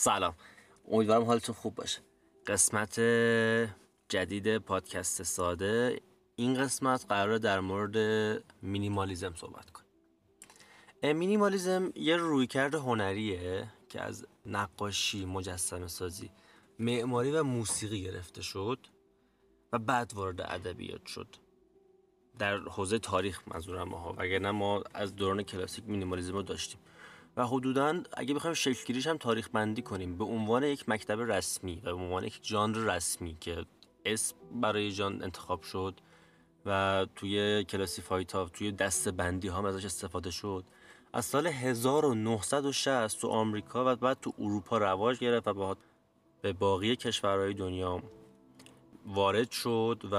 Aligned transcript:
سلام. 0.00 0.34
امیدوارم 0.90 1.22
حالتون 1.22 1.54
خوب 1.54 1.74
باشه. 1.74 2.00
قسمت 2.46 3.00
جدید 4.08 4.58
پادکست 4.58 5.22
ساده. 5.22 6.00
این 6.36 6.54
قسمت 6.54 7.06
قرار 7.08 7.38
در 7.38 7.60
مورد 7.60 7.96
مینیمالیزم 8.62 9.34
صحبت 9.36 9.70
کنیم. 9.70 11.16
مینیمالیزم 11.16 11.92
یه 11.94 12.16
رویکرد 12.16 12.74
هنریه 12.74 13.68
که 13.88 14.00
از 14.00 14.26
نقاشی 14.46 15.24
مجسمه 15.24 15.86
سازی 15.86 16.30
معماری 16.78 17.30
و 17.30 17.42
موسیقی 17.42 18.02
گرفته 18.02 18.42
شد 18.42 18.78
و 19.72 19.78
بعد 19.78 20.12
وارد 20.14 20.40
ادبیات 20.40 21.06
شد. 21.06 21.36
در 22.38 22.58
حوزه 22.58 22.98
تاریخ 22.98 23.42
منظورم 23.46 23.94
ها. 23.94 24.14
وگرنه 24.18 24.50
ما 24.50 24.82
از 24.94 25.16
دوران 25.16 25.42
کلاسیک 25.42 25.84
مینیمالیزم 25.84 26.32
رو 26.32 26.42
داشتیم. 26.42 26.80
و 27.38 27.46
حدودا 27.46 28.02
اگه 28.16 28.34
بخوایم 28.34 28.54
شکلگیریش 28.54 29.06
هم 29.06 29.16
تاریخ 29.16 29.48
بندی 29.52 29.82
کنیم 29.82 30.18
به 30.18 30.24
عنوان 30.24 30.62
یک 30.62 30.88
مکتب 30.88 31.20
رسمی 31.20 31.80
و 31.84 31.96
به 31.96 32.02
عنوان 32.02 32.24
یک 32.24 32.40
ژانر 32.42 32.78
رسمی 32.78 33.36
که 33.40 33.64
اسم 34.04 34.36
برای 34.60 34.92
جان 34.92 35.22
انتخاب 35.22 35.62
شد 35.62 36.00
و 36.66 37.06
توی 37.16 37.64
کلاسیفای 37.64 38.24
تا 38.24 38.48
توی 38.48 38.72
دست 38.72 39.08
بندی 39.08 39.48
هم 39.48 39.64
ازش 39.64 39.84
استفاده 39.84 40.30
شد 40.30 40.64
از 41.12 41.24
سال 41.24 41.46
1960 41.46 43.20
تو 43.20 43.28
آمریکا 43.28 43.92
و 43.92 43.96
بعد 43.96 44.20
تو 44.20 44.32
اروپا 44.38 44.78
رواج 44.78 45.18
گرفت 45.18 45.48
و 45.48 45.74
به 46.42 46.52
باقی 46.52 46.96
کشورهای 46.96 47.54
دنیا 47.54 48.02
وارد 49.06 49.50
شد 49.50 50.02
و 50.12 50.16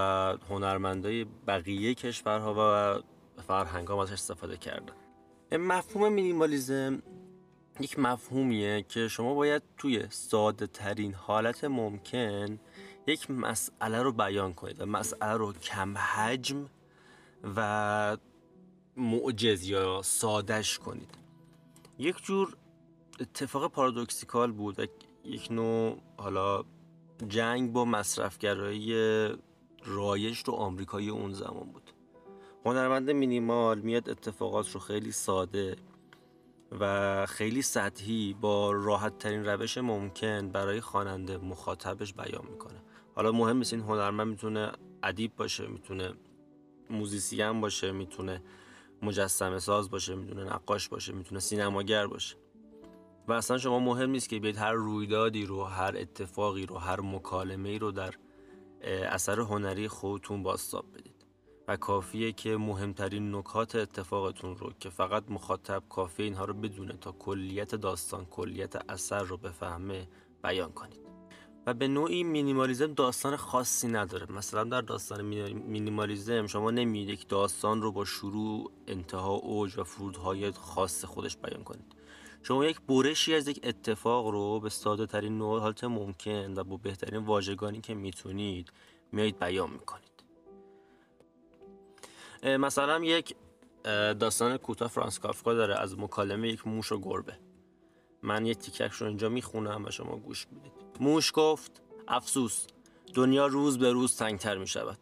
هنرمندای 0.49 1.25
بقیه 1.47 1.93
کشورها 1.93 2.55
و 2.57 3.41
فرهنگ 3.41 3.87
ها 3.87 4.03
ازش 4.03 4.13
استفاده 4.13 4.57
کردن 4.57 4.93
مفهوم 5.57 6.13
مینیمالیزم 6.13 7.01
یک 7.79 7.99
مفهومیه 7.99 8.85
که 8.89 9.07
شما 9.07 9.33
باید 9.33 9.61
توی 9.77 10.07
ساده 10.09 10.67
ترین 10.67 11.13
حالت 11.13 11.63
ممکن 11.63 12.59
یک 13.07 13.31
مسئله 13.31 14.01
رو 14.01 14.11
بیان 14.11 14.53
کنید 14.53 14.81
و 14.81 14.85
مسئله 14.85 15.33
رو 15.33 15.53
کم 15.53 15.97
حجم 15.97 16.65
و 17.55 18.17
معجز 18.97 19.63
یا 19.63 20.01
سادش 20.01 20.79
کنید. 20.79 21.17
یک 21.97 22.15
جور 22.23 22.57
اتفاق 23.19 23.71
پارادوکسیکال 23.71 24.51
بود 24.51 24.79
و 24.79 24.85
یک 25.23 25.51
نوع 25.51 25.97
حالا 26.17 26.63
جنگ 27.27 27.73
با 27.73 27.85
مصرفگرایی 27.85 28.93
رایج 29.85 30.43
تو 30.43 30.51
آمریکایی 30.51 31.09
اون 31.09 31.33
زمان 31.33 31.71
بود. 31.71 31.88
هنرمند 32.65 33.11
مینیمال 33.11 33.79
میاد 33.79 34.09
اتفاقات 34.09 34.71
رو 34.71 34.79
خیلی 34.79 35.11
ساده 35.11 35.75
و 36.79 37.25
خیلی 37.25 37.61
سطحی 37.61 38.35
با 38.41 38.71
راحت 38.71 39.17
ترین 39.17 39.45
روش 39.45 39.77
ممکن 39.77 40.49
برای 40.49 40.81
خواننده 40.81 41.37
مخاطبش 41.37 42.13
بیان 42.13 42.45
می‌کنه. 42.51 42.81
حالا 43.15 43.31
مهم 43.31 43.57
نیست 43.57 43.73
این 43.73 43.81
هنرمند 43.81 44.27
می‌تونه 44.27 44.71
ادیب 45.03 45.35
باشه 45.35 45.67
می‌تونه 45.67 46.13
موزیسین 46.89 47.61
باشه 47.61 47.91
می‌تونه 47.91 48.43
مجسمه 49.01 49.59
ساز 49.59 49.89
باشه 49.89 50.15
می‌تونه 50.15 50.43
نقاش 50.43 50.89
باشه 50.89 51.13
می‌تونه 51.13 51.39
سینماگر 51.39 52.07
باشه. 52.07 52.35
و 53.27 53.33
اصلا 53.33 53.57
شما 53.57 53.79
مهم 53.79 54.09
نیست 54.09 54.29
که 54.29 54.39
بیاید 54.39 54.57
هر 54.57 54.73
رویدادی 54.73 55.45
رو 55.45 55.63
هر 55.63 55.97
اتفاقی 55.97 56.65
رو 56.65 56.77
هر 56.77 57.01
مکالمه 57.01 57.77
رو 57.77 57.91
در 57.91 58.13
اثر 58.83 59.39
هنری 59.39 59.87
خودتون 59.87 60.43
باستاب 60.43 60.85
بدید. 60.93 61.18
و 61.69 61.77
کافیه 61.77 62.31
که 62.31 62.57
مهمترین 62.57 63.35
نکات 63.35 63.75
اتفاقتون 63.75 64.57
رو 64.57 64.73
که 64.79 64.89
فقط 64.89 65.23
مخاطب 65.29 65.83
کافی 65.89 66.23
اینها 66.23 66.45
رو 66.45 66.53
بدونه 66.53 66.93
تا 66.93 67.11
کلیت 67.11 67.75
داستان 67.75 68.25
کلیت 68.25 68.91
اثر 68.91 69.23
رو 69.23 69.37
بفهمه 69.37 70.07
بیان 70.43 70.71
کنید. 70.71 70.99
و 71.65 71.73
به 71.73 71.87
نوعی 71.87 72.23
مینیمالیزم 72.23 72.93
داستان 72.93 73.35
خاصی 73.35 73.87
نداره. 73.87 74.31
مثلا 74.31 74.63
در 74.63 74.81
داستان 74.81 75.21
مینیمالیزم 75.51 76.47
شما 76.47 76.71
نمی‌دید 76.71 77.09
یک 77.09 77.27
داستان 77.27 77.81
رو 77.81 77.91
با 77.91 78.05
شروع 78.05 78.71
انتها 78.87 79.33
اوج 79.33 79.77
و 79.77 79.83
فرودهای 79.83 80.51
خاص 80.51 81.05
خودش 81.05 81.37
بیان 81.37 81.63
کنید. 81.63 81.95
شما 82.43 82.65
یک 82.65 82.81
برشی 82.81 83.35
از 83.35 83.47
یک 83.47 83.59
اتفاق 83.63 84.27
رو 84.27 84.59
به 84.59 84.69
ساده 84.69 85.05
ترین 85.05 85.37
نوع 85.37 85.59
حالت 85.59 85.83
ممکن 85.83 86.53
و 86.53 86.63
با 86.63 86.77
بهترین 86.77 87.25
واژگانی 87.25 87.81
که 87.81 87.93
می‌تونید 87.93 88.71
میایید 89.11 89.39
بیان 89.39 89.69
می‌کنید. 89.71 90.08
مثلا 92.43 92.99
یک 92.99 93.35
داستان 94.19 94.57
کوتاه 94.57 94.87
فرانس 94.87 95.19
کافکا 95.19 95.53
داره. 95.53 95.75
از 95.75 95.99
مکالمه 95.99 96.49
یک 96.49 96.67
موش 96.67 96.91
و 96.91 96.99
گربه. 96.99 97.39
من 98.23 98.45
یه 98.45 98.55
تیکش 98.55 98.95
رو 98.95 99.07
اینجا 99.07 99.29
می‌خونم 99.29 99.85
و 99.85 99.91
شما 99.91 100.17
گوش 100.17 100.45
بدید. 100.45 100.71
موش 100.99 101.31
گفت 101.35 101.81
افسوس 102.07 102.65
دنیا 103.13 103.47
روز 103.47 103.79
به 103.79 103.91
روز 103.91 104.17
تنگتر 104.17 104.57
می 104.57 104.67
شود 104.67 104.97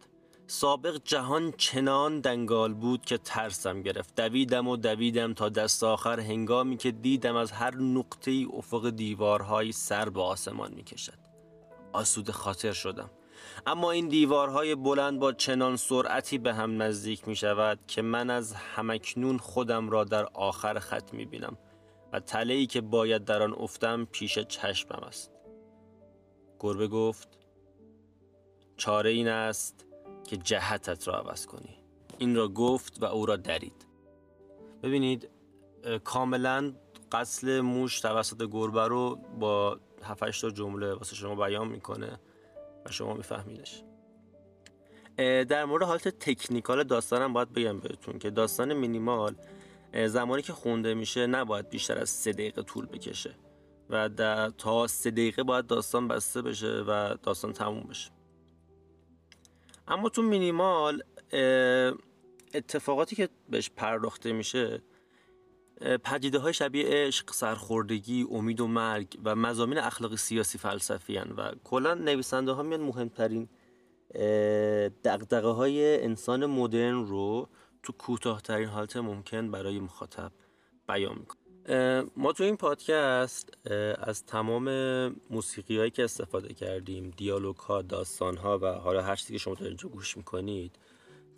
سابق 0.46 1.00
جهان 1.04 1.52
چنان 1.52 2.20
دنگال 2.20 2.74
بود 2.74 3.04
که 3.04 3.18
ترسم 3.18 3.82
گرفت. 3.82 4.14
دویدم 4.20 4.68
و 4.68 4.76
دویدم 4.76 5.34
تا 5.34 5.48
دست 5.48 5.84
آخر. 5.84 6.20
هنگامی 6.20 6.76
که 6.76 6.90
دیدم 6.90 7.36
از 7.36 7.52
هر 7.52 7.74
نقطه 7.74 8.46
افق 8.52 8.90
دیوارهایی 8.90 9.72
سر 9.72 10.08
به 10.08 10.22
آسمان 10.22 10.74
می 10.74 10.84
کشد 10.84 11.18
آسود 11.92 12.30
خاطر 12.30 12.72
شدم. 12.72 13.10
اما 13.66 13.90
این 13.90 14.08
دیوارهای 14.08 14.74
بلند 14.74 15.20
با 15.20 15.32
چنان 15.32 15.76
سرعتی 15.76 16.38
به 16.38 16.54
هم 16.54 16.82
نزدیک 16.82 17.28
می 17.28 17.36
شود 17.36 17.78
که 17.86 18.02
من 18.02 18.30
از 18.30 18.52
همکنون 18.52 19.38
خودم 19.38 19.90
را 19.90 20.04
در 20.04 20.24
آخر 20.34 20.78
خط 20.78 21.14
می 21.14 21.24
بینم 21.24 21.58
و 22.12 22.20
تله 22.20 22.66
که 22.66 22.80
باید 22.80 23.24
در 23.24 23.42
آن 23.42 23.54
افتم 23.54 24.04
پیش 24.04 24.38
چشمم 24.38 25.02
است. 25.06 25.30
گربه 26.60 26.88
گفت 26.88 27.28
چاره 28.76 29.10
این 29.10 29.28
است 29.28 29.86
که 30.24 30.36
جهتت 30.36 31.08
را 31.08 31.18
عوض 31.18 31.46
کنی. 31.46 31.78
این 32.18 32.36
را 32.36 32.48
گفت 32.48 33.02
و 33.02 33.04
او 33.04 33.26
را 33.26 33.36
درید. 33.36 33.86
ببینید 34.82 35.28
کاملا 36.04 36.72
قتل 37.12 37.60
موش 37.60 38.00
توسط 38.00 38.48
گربه 38.50 38.88
رو 38.88 39.16
با 39.40 39.80
7 40.02 40.40
تا 40.40 40.50
جمله 40.50 40.94
واسه 40.94 41.16
شما 41.16 41.34
بیان 41.34 41.68
می‌کنه. 41.68 42.20
و 42.86 42.90
شما 42.90 43.14
میفهمیدش 43.14 43.82
در 45.48 45.64
مورد 45.64 45.82
حالت 45.82 46.08
تکنیکال 46.08 46.84
داستانم 46.84 47.32
باید 47.32 47.52
بگم 47.52 47.80
بهتون 47.80 48.18
که 48.18 48.30
داستان 48.30 48.74
مینیمال 48.74 49.34
زمانی 50.06 50.42
که 50.42 50.52
خونده 50.52 50.94
میشه 50.94 51.26
نباید 51.26 51.68
بیشتر 51.68 51.98
از 51.98 52.10
سه 52.10 52.32
دقیقه 52.32 52.62
طول 52.62 52.86
بکشه 52.86 53.34
و 53.90 54.08
در 54.08 54.50
تا 54.50 54.86
سه 54.86 55.10
دقیقه 55.10 55.42
باید 55.42 55.66
داستان 55.66 56.08
بسته 56.08 56.42
بشه 56.42 56.84
و 56.86 57.14
داستان 57.22 57.52
تموم 57.52 57.82
بشه. 57.82 58.10
اما 59.88 60.08
تو 60.08 60.22
مینیمال 60.22 61.02
اتفاقاتی 62.54 63.16
که 63.16 63.28
بهش 63.48 63.70
پرداخته 63.76 64.32
میشه 64.32 64.82
پدیده 66.04 66.38
های 66.38 66.52
شبیه 66.52 66.84
عشق، 66.88 67.30
سرخوردگی، 67.32 68.26
امید 68.30 68.60
و 68.60 68.66
مرگ 68.66 69.18
و 69.24 69.34
مزامین 69.34 69.78
اخلاقی 69.78 70.16
سیاسی 70.16 70.58
فلسفی 70.58 71.16
هن 71.16 71.32
و 71.36 71.52
کلا 71.64 71.94
نویسنده 71.94 72.52
ها 72.52 72.62
میان 72.62 72.80
مهمترین 72.80 73.48
دقدقه 75.04 75.48
های 75.48 76.04
انسان 76.04 76.46
مدرن 76.46 77.04
رو 77.06 77.48
تو 77.82 77.92
کوتاهترین 77.92 78.68
حالت 78.68 78.96
ممکن 78.96 79.50
برای 79.50 79.80
مخاطب 79.80 80.32
بیان 80.88 81.18
می‌کنه 81.18 81.38
ما 82.16 82.32
تو 82.32 82.44
این 82.44 82.56
پادکست 82.56 83.68
از 83.98 84.26
تمام 84.26 84.68
موسیقی 85.30 85.78
هایی 85.78 85.90
که 85.90 86.04
استفاده 86.04 86.54
کردیم 86.54 87.10
دیالوگ 87.16 87.56
ها 87.56 87.82
داستان 87.82 88.36
ها 88.36 88.58
و 88.58 88.72
حالا 88.72 89.02
هر 89.02 89.16
چیزی 89.16 89.32
که 89.32 89.38
شما 89.38 89.54
در 89.54 89.66
اینجا 89.66 89.88
گوش 89.88 90.16
می‌کنید 90.16 90.78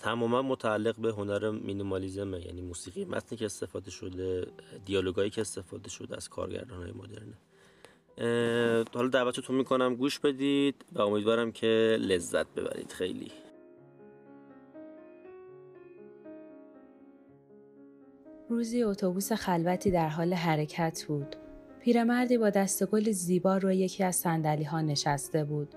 تماما 0.03 0.43
متعلق 0.43 0.97
به 0.97 1.13
هنر 1.13 1.51
مینیمالیزمه 1.51 2.47
یعنی 2.47 2.63
موسیقی 2.63 3.05
متنی 3.05 3.39
که 3.39 3.45
استفاده 3.45 3.91
شده 3.91 4.47
دیالوگایی 4.85 5.31
که 5.31 5.41
استفاده 5.41 5.91
شده 5.91 6.17
از 6.17 6.29
کارگردان 6.29 6.83
های 6.83 6.93
مدرنه 6.93 7.37
حالا 8.95 9.09
دعوتتون 9.09 9.57
می‌کنم 9.57 9.95
گوش 9.95 10.19
بدید 10.19 10.85
و 10.93 11.03
امیدوارم 11.03 11.53
که 11.53 11.99
لذت 12.01 12.55
ببرید 12.55 12.93
خیلی 12.93 13.33
روزی 18.49 18.83
اتوبوس 18.83 19.33
خلوتی 19.33 19.91
در 19.91 20.09
حال 20.09 20.35
حرکت 20.35 21.05
بود. 21.09 21.37
پیرمردی 21.81 22.39
با 22.39 22.51
دستگل 22.51 23.11
زیبا 23.11 23.57
روی 23.57 23.77
یکی 23.77 24.05
از 24.05 24.17
سندلی 24.17 24.65
ها 24.65 24.81
نشسته 24.81 25.45
بود. 25.45 25.75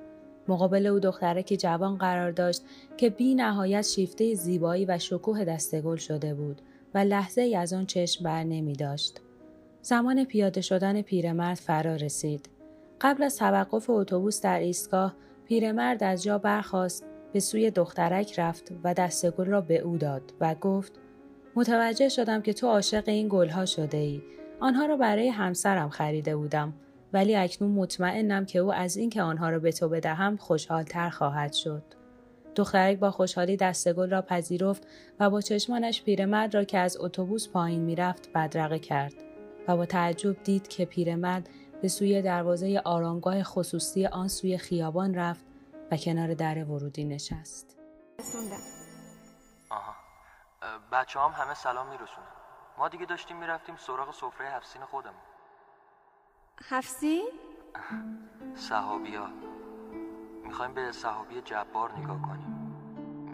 مقابل 0.48 0.86
او 0.86 1.00
که 1.42 1.57
جوان 1.57 1.98
قرار 1.98 2.31
داشت 2.31 2.62
که 2.98 3.10
بی 3.10 3.36
نهایت 3.36 3.81
شیفته 3.81 4.36
زیبایی 4.36 4.86
و 4.86 4.98
شکوه 4.98 5.45
دستگل 5.45 5.95
شده 5.95 6.34
بود 6.34 6.62
و 6.94 6.98
لحظه 6.98 7.42
ای 7.42 7.56
از 7.56 7.74
آن 7.74 7.86
چشم 7.86 8.24
بر 8.24 8.44
نمی 8.44 8.74
داشت. 8.74 9.22
زمان 9.81 10.24
پیاده 10.24 10.62
شدن 10.62 11.01
پیرمرد 11.01 11.57
فرا 11.57 11.95
رسید. 11.95 12.50
قبل 13.01 13.24
از 13.24 13.38
توقف 13.38 13.90
اتوبوس 13.90 14.42
در 14.42 14.60
ایستگاه 14.60 15.16
پیرمرد 15.45 16.04
از 16.04 16.24
جا 16.24 16.38
برخاست 16.38 17.06
به 17.34 17.40
سوی 17.40 17.72
دخترک 17.72 18.40
رفت 18.40 18.72
و 18.84 18.94
دستگل 18.94 19.45
را 19.45 19.62
به 19.62 19.80
او 19.80 19.98
داد 19.98 20.34
و 20.42 20.56
گفت 20.56 20.92
متوجه 21.56 22.10
شدم 22.10 22.42
که 22.42 22.54
تو 22.54 22.68
عاشق 22.68 23.04
این 23.06 23.28
گلها 23.31 23.66
شده 23.66 23.98
ای. 23.98 24.22
آنها 24.60 24.86
را 24.86 24.98
برای 24.98 25.30
همسرم 25.30 25.90
خریده 25.90 26.36
بودم 26.36 26.74
ولی 27.13 27.36
اکنون 27.36 27.71
مطمئنم 27.71 28.45
که 28.45 28.60
او 28.60 28.74
از 28.74 28.98
اینکه 28.98 29.21
آنها 29.21 29.50
را 29.50 29.60
به 29.60 29.71
تو 29.71 29.89
بدهم 29.89 30.38
خوشحالتر 30.38 31.10
خواهد 31.10 31.54
شد. 31.54 31.83
دخترک 32.56 33.00
با 33.00 33.12
خوشحالی 33.12 33.57
دستگل 33.57 34.10
را 34.10 34.21
پذیرفت 34.21 34.88
و 35.19 35.30
با 35.30 35.42
چشمانش 35.42 36.04
پیرمرد 36.04 36.56
را 36.56 36.63
که 36.63 36.77
از 36.77 36.98
اتوبوس 37.00 37.50
پایین 37.50 37.81
می‌رفت 37.81 38.30
بدرقه 38.36 38.80
کرد 38.80 39.13
و 39.68 39.77
با 39.77 39.86
تعجب 39.86 40.44
دید 40.44 40.68
که 40.68 40.86
پیرمرد 40.86 41.50
به 41.81 41.88
سوی 41.88 42.21
دروازه 42.21 42.81
آرامگاه 42.86 43.44
خصوصی 43.44 44.06
آن 44.06 44.27
سوی 44.27 44.57
خیابان 44.57 45.16
رفت 45.16 45.45
و 45.92 45.98
کنار 45.98 46.33
در 46.33 46.63
ورودی 46.63 47.06
نشست. 47.06 47.77
آها 49.69 49.95
بچه 50.92 51.19
هم 51.19 51.31
همه 51.31 51.54
سلام 51.54 51.88
میرسونن 51.88 52.27
ما 52.77 52.89
دیگه 52.89 53.06
داشتیم 53.06 53.38
می‌رفتیم 53.38 53.75
سراغ 53.77 54.13
سفره 54.13 54.48
هفسین 54.48 54.81
خودمون 54.86 55.32
هفسین؟ 56.62 57.28
صحابی 58.56 59.16
ها 59.16 59.28
می‌خوایم 60.46 60.74
به 60.74 60.92
صحابی 60.92 61.42
جبار 61.42 61.92
نگاه 61.98 62.22
کنیم. 62.22 62.76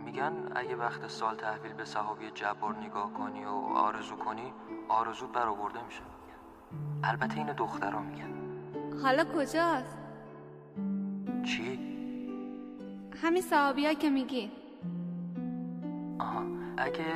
میگن 0.05 0.33
اگه 0.55 0.75
وقت 0.75 1.07
سال 1.07 1.35
تحویل 1.35 1.73
به 1.73 1.85
صحابی 1.85 2.31
جبار 2.31 2.75
نگاه 2.77 3.13
کنی 3.13 3.45
و 3.45 3.49
آرزو 3.75 4.15
کنی 4.15 4.53
آرزو 4.87 5.27
برآورده 5.27 5.83
میشه. 5.85 6.01
البته 7.03 7.37
اینو 7.37 7.53
دخترها 7.53 8.01
میگن. 8.01 8.29
حالا 9.03 9.23
کجاست؟ 9.23 9.97
چی؟ 11.45 11.79
همین 13.23 13.41
صحابی 13.41 13.95
که 13.95 14.09
میگی. 14.09 14.51
آها. 16.19 16.43
اگه 16.77 17.13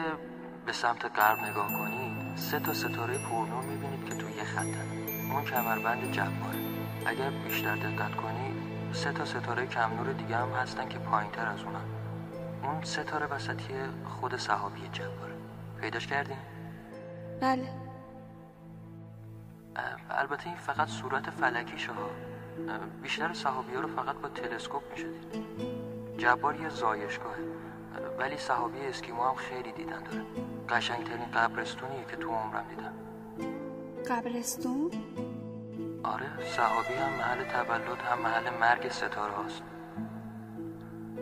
به 0.66 0.72
سمت 0.72 1.20
غرب 1.20 1.40
نگاه 1.40 1.68
کنید 1.68 2.38
سه 2.38 2.60
تا 2.60 2.74
ستاره 2.74 3.18
پرنور 3.18 3.64
می‌بینید 3.64 4.06
که 4.06 4.16
توی 4.16 4.32
یه 4.32 4.44
خطن 4.44 5.03
اون 5.34 5.44
کمربند 5.44 6.12
جباره 6.12 6.58
اگر 7.06 7.30
بیشتر 7.30 7.76
دقت 7.76 8.16
کنی 8.16 8.54
سه 8.92 9.12
تا 9.12 9.26
ستاره 9.26 9.68
کم 9.68 9.94
نور 9.94 10.14
دیگه 10.14 10.38
هم 10.38 10.50
هستن 10.50 10.90
که 10.90 11.00
پایین 11.00 11.32
تر 11.32 11.46
از 11.46 11.64
اونن. 11.64 11.86
اون 12.64 12.84
ستاره 12.84 13.26
وسطی 13.26 13.74
خود 14.06 14.36
صحابی 14.36 14.90
جباره 14.92 15.34
پیداش 15.82 16.08
کردین؟ 16.08 16.38
بله. 17.42 17.70
البته 20.10 20.48
این 20.48 20.58
فقط 20.58 20.88
صورت 20.88 21.30
فلکیشه 21.30 21.92
ها. 21.92 22.10
بیشتر 23.02 23.34
صحابی 23.34 23.74
ها 23.74 23.82
رو 23.82 23.88
فقط 23.88 24.16
با 24.16 24.30
تلسکوپ 24.30 24.84
میشه 24.92 25.08
دید 25.32 25.44
جبار 26.18 26.56
یه 26.56 26.70
زایشگاهه. 26.70 27.44
ولی 28.20 28.38
صحابی 28.38 28.80
اسکیمو 28.80 29.24
هم 29.24 29.36
خیلی 29.36 29.72
دیدن 29.72 30.04
داره. 30.04 30.24
قشنگترین 30.70 31.26
قبرستونیه 31.26 32.06
که 32.06 32.16
تو 32.18 32.30
عمرم 32.30 32.66
دیدم. 32.70 32.94
قبرستون؟ 34.10 34.92
آره 36.04 36.46
صحابی 36.56 36.94
هم 36.94 37.14
محل 37.14 37.44
تولد 37.44 38.00
هم 38.00 38.20
محل 38.20 38.50
مرگ 38.60 38.92
ستاره 38.92 39.34
هاست. 39.34 39.64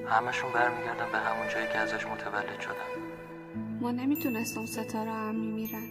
همشون 0.07 0.51
برمیگردن 0.51 1.11
به 1.11 1.17
همون 1.17 1.49
جایی 1.49 1.67
که 1.67 1.77
ازش 1.77 2.05
متولد 2.05 2.59
شدن. 2.59 3.01
ما 3.81 3.91
نمی‌تونستم 3.91 4.65
ستاره 4.65 5.11
هم 5.11 5.35
میمیرن. 5.35 5.89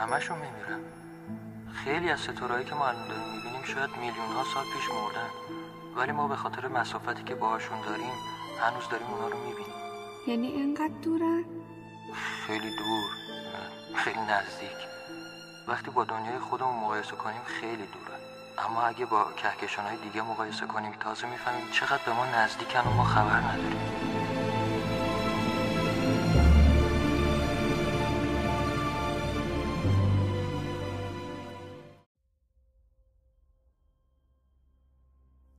همشون 0.00 0.38
میمیرن. 0.38 0.80
خیلی 1.72 2.10
از 2.10 2.20
ستارهایی 2.20 2.64
که 2.64 2.74
ما 2.74 2.86
الان 2.86 3.08
داریم 3.08 3.34
می‌بینیم 3.36 3.62
شاید 3.64 3.90
میلیون 4.00 4.26
ها 4.36 4.44
سال 4.54 4.64
پیش 4.64 4.88
مردن. 4.90 5.30
ولی 5.96 6.12
ما 6.12 6.28
به 6.28 6.36
خاطر 6.36 6.68
مسافتی 6.68 7.22
که 7.22 7.34
باهاشون 7.34 7.80
داریم 7.80 8.14
هنوز 8.60 8.88
داریم 8.88 9.06
اونا 9.06 9.28
رو 9.28 9.38
می‌بینیم. 9.38 9.74
یعنی 10.26 10.46
اینقدر 10.46 10.94
دورن؟ 11.02 11.44
خیلی 12.46 12.70
دور. 12.70 13.10
خیلی 13.94 14.20
نزدیک. 14.20 14.93
وقتی 15.66 15.90
با 15.90 16.04
دنیای 16.04 16.38
خودمون 16.38 16.76
مقایسه 16.76 17.16
کنیم 17.16 17.42
خیلی 17.44 17.86
دورن 17.86 18.20
اما 18.58 18.82
اگه 18.82 19.06
با 19.06 19.32
کهکشان 19.32 19.84
های 19.84 19.96
دیگه 19.96 20.22
مقایسه 20.22 20.66
کنیم 20.66 20.92
تازه 20.92 21.26
می‌فهمیم 21.30 21.70
چقدر 21.70 22.04
به 22.06 22.12
ما 22.12 22.26
نزدیکن 22.26 22.80
و 22.80 22.90
ما 22.90 23.04
خبر 23.04 23.40
نداریم. 23.40 23.80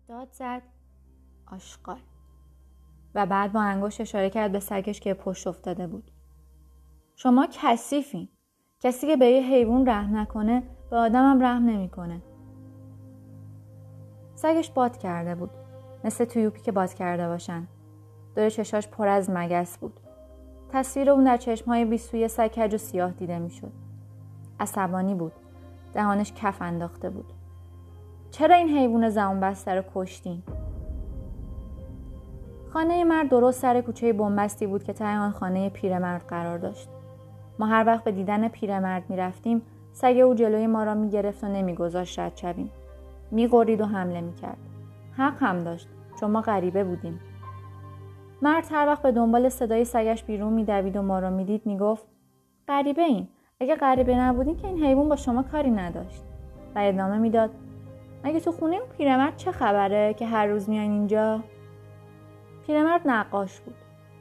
داد 0.08 0.32
زد. 0.32 0.62
آشغال. 1.52 2.02
و 3.16 3.26
بعد 3.26 3.54
با 3.54 3.62
انگشت 3.62 4.02
اشاره 4.02 4.30
کرد 4.30 4.52
به 4.52 4.60
سگش 4.60 5.00
که 5.00 5.14
پشت 5.14 5.48
افتاده 5.48 5.88
بود. 5.88 6.12
شما 7.16 7.48
کثیفین. 7.52 8.30
کسی 8.86 9.08
که 9.08 9.18
به 9.18 9.26
یه 9.26 9.42
حیوان 9.42 9.90
رحم 9.90 10.18
نکنه 10.18 10.64
به 10.90 10.98
آدمم 10.98 11.44
رحم 11.44 11.66
نمی‌کنه. 11.66 12.22
سگش 14.36 14.72
باد 14.72 14.98
کرده 14.98 15.36
بود. 15.36 15.50
مثل 16.04 16.26
تویوپی 16.26 16.62
که 16.62 16.72
باد 16.72 16.94
کرده 16.94 17.28
باشن. 17.28 17.68
دور 18.36 18.50
چشاش 18.50 18.88
پر 18.88 19.08
از 19.08 19.30
مگس 19.30 19.78
بود. 19.78 20.00
تصویر 20.70 21.10
اون 21.10 21.24
در 21.24 21.38
چشمهای 21.38 21.86
بیسوی 21.86 22.28
سگ 22.28 22.48
کج 22.48 22.74
و 22.74 22.78
سیاه 22.78 23.12
دیده 23.12 23.40
می‌شد. 23.40 23.72
عصبانی 24.60 25.16
بود. 25.16 25.34
دهانش 25.94 26.34
کف 26.34 26.62
انداخته 26.62 27.10
بود. 27.10 27.34
چرا 28.32 28.56
این 28.56 28.70
حیوان 28.70 29.10
زمان 29.10 29.40
بسته 29.40 29.76
رو 29.76 29.84
کشتین؟ 29.96 30.44
خانه 32.74 33.04
مرد 33.04 33.30
درست 33.30 33.62
سر 33.62 33.82
کوچه 33.82 34.14
بنبستی 34.14 34.68
بود 34.68 34.84
که 34.84 34.94
ته 34.94 35.18
آن 35.18 35.32
خانه 35.32 35.70
پیرمرد 35.70 36.26
قرار 36.28 36.58
داشت. 36.58 36.90
ما 37.60 37.66
هر 37.66 37.84
وقت 37.88 38.04
به 38.04 38.12
دیدن 38.12 38.48
پیرمرد 38.48 39.04
می‌رفتیم 39.10 39.62
سگ 39.92 40.22
او 40.24 40.34
جلوی 40.34 40.68
ما 40.68 40.84
را 40.84 40.94
می‌گرفت 40.94 41.44
و 41.44 41.48
نمیگذاشت 41.48 42.20
رد 42.20 42.38
شویم. 42.38 42.72
میقرید 43.32 43.82
و 43.82 43.86
حمله 43.86 44.22
می‌کرد. 44.22 44.58
حق 45.18 45.44
هم 45.44 45.64
داشت 45.64 45.88
چون 46.20 46.32
ما 46.32 46.42
غریبه 46.42 46.84
بودیم. 46.84 47.20
مرد 48.42 48.66
هر 48.72 48.88
وقت 48.88 49.02
به 49.02 49.12
دنبال 49.12 49.50
صدای 49.50 49.86
سگش 49.86 50.24
بیرون 50.24 50.54
میدوید 50.54 50.98
و 50.98 51.02
ما 51.02 51.20
را 51.20 51.30
می‌دید 51.30 51.66
می‌گفت 51.66 52.06
غریبه 52.68 53.02
این 53.02 53.28
اگه 53.60 53.76
غریبه 53.76 54.16
نبودین 54.16 54.58
که 54.58 54.68
این 54.68 54.84
حیوان 54.84 55.10
با 55.10 55.16
شما 55.16 55.44
کاری 55.44 55.72
نداشت. 55.72 56.24
و 56.76 56.80
ادامه 56.80 57.18
می‌داد 57.18 57.50
مگه 58.24 58.40
تو 58.40 58.52
خونه 58.52 58.80
پیرمرد 58.98 59.36
چه 59.36 59.52
خبره 59.52 60.14
که 60.14 60.26
هر 60.26 60.48
روز 60.48 60.70
میان 60.70 60.92
اینجا؟ 60.92 61.40
پیرمرد 62.68 63.02
نقاش 63.06 63.60
بود. 63.60 63.76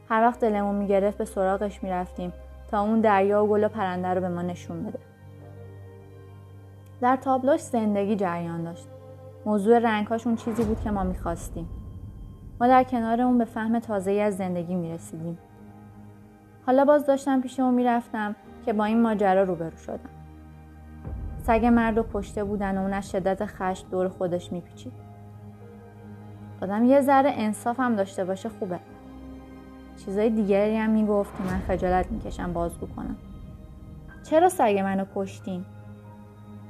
هر 0.08 0.22
وقت 0.22 0.40
دلمون 0.40 0.74
می‌گرفت 0.74 1.18
به 1.18 1.24
سراغش 1.24 1.82
می‌رفتیم. 1.82 2.32
تا 2.74 2.80
اون 2.80 3.00
دریا 3.00 3.44
و 3.44 3.48
گل 3.48 3.64
و 3.64 3.68
پرنده 3.68 4.08
رو 4.08 4.20
به 4.20 4.28
ما 4.28 4.42
نشون 4.42 4.82
بده. 4.82 4.98
در 7.00 7.16
تابلوش 7.16 7.60
زندگی 7.60 8.16
جریان 8.16 8.64
داشت. 8.64 8.88
موضوع 9.46 9.78
رنگهاش 9.78 10.26
اون 10.26 10.36
چیزی 10.36 10.64
بود 10.64 10.80
که 10.80 10.90
ما 10.90 11.04
می‌خواستیم. 11.04 11.68
ما 12.60 12.66
در 12.66 12.84
کنار 12.84 13.20
اون 13.20 13.38
به 13.38 13.44
فهم 13.44 13.78
تازه 13.78 14.12
از 14.12 14.36
زندگی 14.36 14.74
می‌رسیدیم. 14.74 15.38
حالا 16.66 16.84
باز 16.84 17.06
داشتم 17.06 17.40
پیش 17.40 17.60
اون 17.60 17.74
می‌رفتم 17.74 18.36
که 18.64 18.72
با 18.72 18.84
این 18.84 19.02
ماجرا 19.02 19.42
روبرو 19.42 19.76
شدم. 19.76 20.10
سگ 21.46 21.64
مرد 21.64 21.98
و 21.98 22.04
کشته 22.14 22.44
بودن 22.44 22.78
و 22.78 22.80
اون 22.80 22.92
از 22.92 23.10
شدت 23.10 23.46
خشم 23.46 23.88
دور 23.90 24.08
خودش 24.08 24.52
میپیچید. 24.52 24.92
آدم 26.62 26.84
یه 26.84 27.00
ذره 27.00 27.30
انصاف 27.34 27.80
هم 27.80 27.96
داشته 27.96 28.24
باشه 28.24 28.48
خوبه. 28.48 28.80
چیزای 29.96 30.30
دیگری 30.30 30.76
هم 30.76 30.90
می‌گفت 30.90 31.36
که 31.36 31.42
من 31.42 31.58
خجالت 31.58 32.12
می‌کشم 32.12 32.52
بازگو 32.52 32.86
کنم 32.86 33.16
چرا 34.22 34.48
سگ 34.48 34.80
منو 34.84 35.04
کشتین؟ 35.14 35.64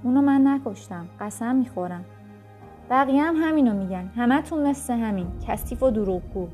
اونو 0.03 0.21
من 0.21 0.47
نکشتم 0.47 1.07
قسم 1.21 1.57
می‌خورم. 1.57 2.05
بقیه 2.91 3.23
هم 3.23 3.37
همینو 3.37 3.75
میگن 3.75 4.11
همتون 4.17 4.67
مثل 4.67 4.95
همین 4.95 5.27
کثیف 5.47 5.83
و 5.83 5.91
دروغگو. 5.91 6.49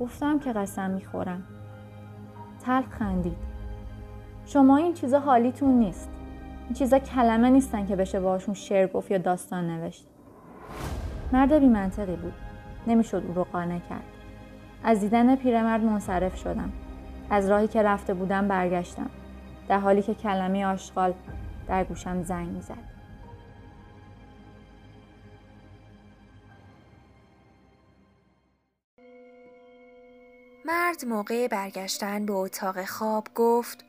گفتم 0.00 0.38
که 0.38 0.52
قسم 0.52 0.90
می‌خورم. 0.90 1.42
تلخ 2.60 2.88
خندید. 2.90 3.36
شما 4.46 4.76
این 4.76 4.94
چیزا 4.94 5.20
حالیتون 5.20 5.78
نیست. 5.78 6.10
این 6.64 6.74
چیزا 6.74 6.98
کلمه 6.98 7.50
نیستن 7.50 7.86
که 7.86 7.96
بشه 7.96 8.20
باشون 8.20 8.54
شعر 8.54 8.86
گفت 8.86 9.10
یا 9.10 9.18
داستان 9.18 9.70
نوشت. 9.70 10.06
مرد 11.32 11.52
بی 11.52 11.66
منطقی 11.66 12.16
بود. 12.16 12.32
نمی‌شد 12.86 13.24
او 13.28 13.34
رو 13.34 13.44
قانع 13.44 13.78
کرد. 13.78 14.11
از 14.84 15.00
دیدن 15.00 15.36
پیرمرد 15.36 15.82
منصرف 15.82 16.36
شدم. 16.36 16.72
از 17.30 17.50
راهی 17.50 17.68
که 17.68 17.82
رفته 17.82 18.14
بودم 18.14 18.48
برگشتم. 18.48 19.10
در 19.68 19.78
حالی 19.78 20.02
که 20.02 20.14
کلمه 20.14 20.66
آشغال 20.66 21.14
در 21.68 21.84
گوشم 21.84 22.22
زنگ 22.22 22.48
می‌زد. 22.48 22.92
مرد 30.64 31.04
موقع 31.04 31.48
برگشتن 31.48 32.26
به 32.26 32.32
اتاق 32.32 32.84
خواب 32.84 33.28
گفت 33.34 33.84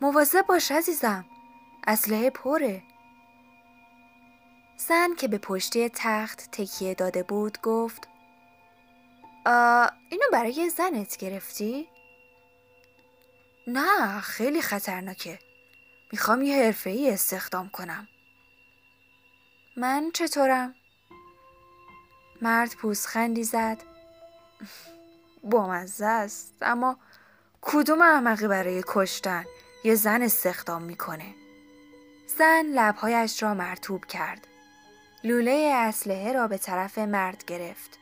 مواظب 0.00 0.46
باش 0.48 0.72
عزیزم 0.72 1.24
اسلحه 1.86 2.30
پره. 2.30 2.82
زن 4.76 5.08
که 5.18 5.28
به 5.28 5.38
پشتی 5.38 5.88
تخت 5.88 6.48
تکیه 6.52 6.94
داده 6.94 7.22
بود 7.22 7.58
گفت 7.62 8.09
اینو 9.46 10.24
برای 10.32 10.70
زنت 10.70 11.16
گرفتی؟ 11.16 11.88
نه 13.66 14.20
خیلی 14.20 14.62
خطرناکه. 14.62 15.38
می‌خوام 16.12 16.42
یه 16.42 16.64
حرفه 16.64 16.90
ای 16.90 17.10
استخدام 17.10 17.68
کنم. 17.68 18.08
من 19.76 20.10
چطورم؟ 20.14 20.74
مرد 22.42 22.74
پوزخندی 22.74 23.44
زد. 23.44 23.78
بامزه 25.50 26.06
است 26.06 26.54
اما 26.62 26.96
کدوم 27.60 28.02
احمقی 28.02 28.48
برای 28.48 28.84
کشتن 28.86 29.44
یه 29.84 29.94
زن 29.94 30.22
استخدام 30.22 30.82
می‌کنه؟ 30.82 31.34
زن 32.38 32.66
لبهایش 32.66 33.42
را 33.42 33.54
مرتوب 33.54 34.04
کرد. 34.04 34.46
لوله 35.24 35.72
اسلحه 35.74 36.32
را 36.32 36.48
به 36.48 36.58
طرف 36.58 36.98
مرد 36.98 37.44
گرفت. 37.44 37.98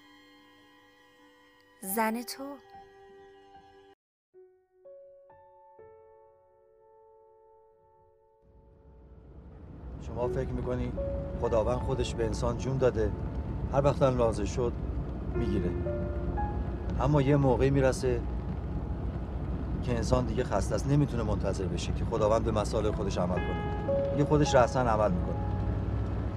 زن 1.80 2.23
تو. 2.23 2.44
شما 10.06 10.28
فکر 10.28 10.49
می‌کنی 10.49 10.92
خداوند 11.40 11.78
خودش 11.78 12.14
به 12.14 12.25
انسان 12.25 12.58
جون 12.58 12.78
داده 12.78 13.12
هر 13.73 13.85
وقت 13.85 14.02
لازم 14.02 14.44
شد 14.44 14.73
می‌گیره. 15.35 15.70
اما 17.00 17.23
یه 17.23 17.37
موقعی 17.37 17.70
می‌رسه 17.70 18.20
که 19.82 19.97
انسان 19.97 20.26
دیگه 20.26 20.44
خسته 20.44 20.75
است 20.75 20.87
نمی‌تونه 20.87 21.23
منتظر 21.23 21.64
بشه 21.64 21.92
که 21.92 22.04
خداوند 22.04 22.44
به 22.44 22.50
مسائل 22.50 22.90
خودش 22.90 23.18
عمل 23.18 23.37
کنه. 23.37 24.11
دیگه 24.12 24.25
خودش 24.25 24.54
رأسا 24.54 24.80
عمل 24.80 25.11
می‌کنه. 25.11 25.38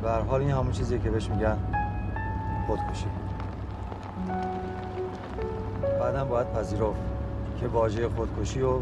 به 0.02 0.10
هر 0.10 0.22
حال 0.22 0.42
این 0.42 0.52
همون 0.52 0.72
چیزیه 0.72 1.00
که 1.00 1.10
بهش 1.10 1.30
میگن 1.30 1.58
خودکشی. 2.68 3.21
بعدم 6.12 6.30
باید 6.30 6.54
پذیرفت 6.54 7.00
که 7.60 7.68
واژه 7.68 8.10
خودکشی 8.10 8.60
رو 8.60 8.82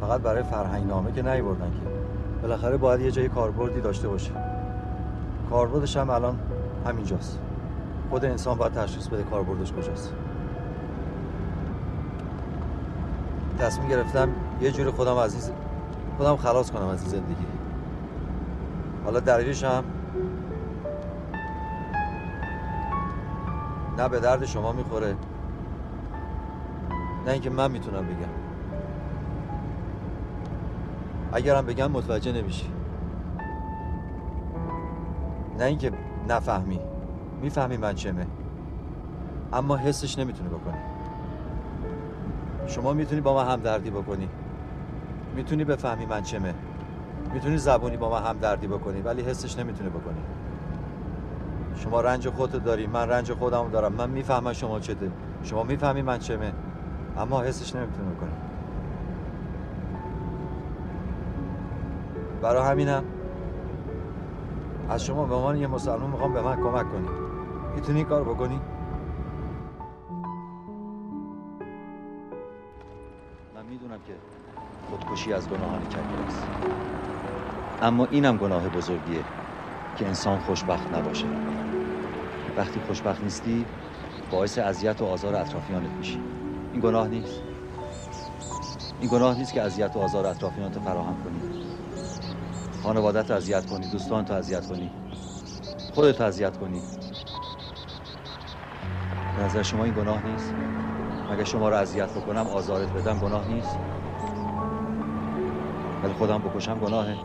فقط 0.00 0.20
برای 0.20 0.42
فرهنگ 0.42 0.86
نامه 0.86 1.12
که 1.12 1.22
نیوردن 1.22 1.70
که. 1.70 1.80
بالاخره 2.42 2.76
باید 2.76 3.00
یه 3.00 3.10
جای 3.10 3.28
کاربردی 3.28 3.80
داشته 3.80 4.08
باشه. 4.08 4.30
کاربردش 5.50 5.96
هم 5.96 6.10
الان 6.10 6.38
همینجاست. 6.86 7.38
خود 8.10 8.24
انسان 8.24 8.58
باید 8.58 8.72
تشخیص 8.72 9.06
بده 9.06 9.22
کاربردش 9.22 9.72
کجاست. 9.72 10.14
تصمیم 13.58 13.88
گرفتم 13.88 14.28
یه 14.60 14.70
جوری 14.70 14.90
خودم 14.90 15.16
این 15.16 15.30
خودم 16.18 16.36
خلاص 16.36 16.70
کنم 16.70 16.88
از 16.88 17.00
زندگی. 17.00 17.46
حالا 19.04 19.20
دلیلش 19.20 19.64
هم 19.64 19.84
نه 23.98 24.08
به 24.08 24.20
درد 24.20 24.44
شما 24.44 24.72
می‌خوره. 24.72 25.14
نه 27.28 27.34
اینکه 27.34 27.50
من 27.50 27.70
می‌تونم 27.70 28.06
بگم. 28.06 28.28
اگرم 31.32 31.66
بگم 31.66 31.90
متوجه 31.90 32.32
نمیشی. 32.32 32.72
نه 35.58 35.64
اینکه 35.64 35.92
نفهمی. 36.28 36.80
می‌فهمی 37.42 37.76
من 37.76 37.94
چمه. 37.94 38.26
اما 39.52 39.76
حسش 39.76 40.18
نمی‌تونی 40.18 40.48
بکنی 40.48 40.78
شما 42.66 42.92
می‌تونی 42.92 43.20
با 43.20 43.34
من 43.34 43.52
همدردی 43.52 43.90
بکنی. 43.90 44.28
می‌تونی 45.36 45.64
بفهمی 45.64 46.06
من 46.06 46.22
چمه. 46.22 46.54
می‌تونی 47.34 47.58
زبونی 47.58 47.96
با 47.96 48.10
من 48.10 48.22
همدردی 48.22 48.66
بکنی 48.66 49.00
ولی 49.00 49.22
حسش 49.22 49.58
نمی‌تونی 49.58 49.90
بکنی. 49.90 50.20
شما 51.74 52.00
رنج 52.00 52.28
خودت 52.28 52.64
داری 52.64 52.86
من 52.86 53.08
رنج 53.08 53.32
خودم 53.32 53.70
دارم. 53.70 53.92
من 53.92 54.10
می‌فهمم 54.10 54.52
شما 54.52 54.80
چته. 54.80 55.10
شما 55.42 55.62
می‌فهمی 55.62 56.02
من 56.02 56.18
چمه. 56.18 56.52
اما 57.18 57.40
حسش 57.40 57.74
نمی‌تونی 57.74 58.14
بکنی 58.14 58.30
برای 62.42 62.70
همینم 62.70 63.04
از 64.88 65.04
شما 65.04 65.24
به 65.24 65.34
عنوان 65.34 65.56
یه 65.56 65.66
مسلمان 65.66 66.10
می‌خوام 66.10 66.32
به 66.32 66.42
من 66.42 66.56
کمک 66.56 66.92
کنی 66.92 67.08
می‌تونی 67.74 68.04
کار 68.04 68.24
بکنی 68.24 68.60
من 73.54 73.66
می‌دونم 73.70 73.98
که 74.06 74.14
خودکشی 74.90 75.32
از 75.32 75.48
گناهان 75.48 75.80
کبیر 75.80 76.20
است. 76.26 76.48
اما 77.82 78.04
اینم 78.04 78.36
گناه 78.36 78.68
بزرگیه 78.68 79.24
که 79.96 80.06
انسان 80.06 80.38
خوشبخت 80.38 80.94
نباشه. 80.94 81.26
وقتی 82.56 82.80
خوشبخت 82.80 83.22
نیستی 83.22 83.66
باعث 84.30 84.58
اذیت 84.58 85.02
و 85.02 85.04
آزار 85.04 85.34
اطرافیانت 85.36 85.90
میشی. 85.90 86.37
این 86.78 86.90
گناه 86.90 87.08
نیست. 87.08 87.42
این 88.98 89.10
گناه 89.10 89.38
نیست 89.38 89.52
که 89.52 89.62
اذیت 89.62 89.96
و 89.96 89.98
آزار 89.98 90.26
اطرافیانت 90.26 90.78
فراهم 90.78 91.24
کنی. 91.24 91.42
خانوادت 92.82 93.30
اذیت 93.30 93.66
کنی 93.66 93.86
دوستان 93.86 94.24
تو 94.24 94.34
اذیت 94.34 94.66
کنی. 94.66 94.90
خودت 95.94 96.20
اذیت 96.20 96.56
کنی. 96.56 96.82
به 99.36 99.42
نظر 99.42 99.62
شما 99.62 99.84
این 99.84 99.94
گناه 99.94 100.22
نیست؟ 100.24 100.54
مگه 101.30 101.44
شما 101.44 101.68
رو 101.68 101.76
اذیت 101.76 102.10
بکنم 102.10 102.46
آزارت 102.46 102.92
بدم 102.92 103.18
گناه 103.18 103.46
نیست؟ 103.48 103.78
ولی 106.02 106.12
خودم 106.12 106.42
بکشم 106.42 106.78
گناهه. 106.78 107.16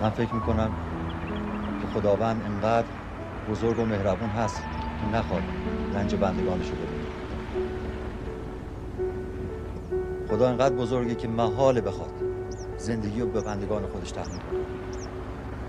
من 0.00 0.10
فکر 0.10 0.34
می‌کنم 0.34 0.74
که 1.80 1.86
خداوند 1.86 2.42
انقدر 2.42 2.88
بزرگ 3.48 3.78
و 3.78 3.84
مهربون 3.86 4.30
هست. 4.30 4.77
که 5.00 5.18
نخواد. 5.18 5.42
رنج 5.94 6.14
بندگانشو 6.14 6.72
ببینه 6.74 7.08
خدا 10.28 10.48
انقدر 10.48 10.74
بزرگه 10.74 11.14
که 11.14 11.28
محاله 11.28 11.80
بخواد 11.80 12.12
زندگی 12.78 13.20
رو 13.20 13.26
به 13.26 13.40
بندگان 13.40 13.86
خودش 13.86 14.10
تحمیل 14.10 14.38
کنه. 14.38 14.58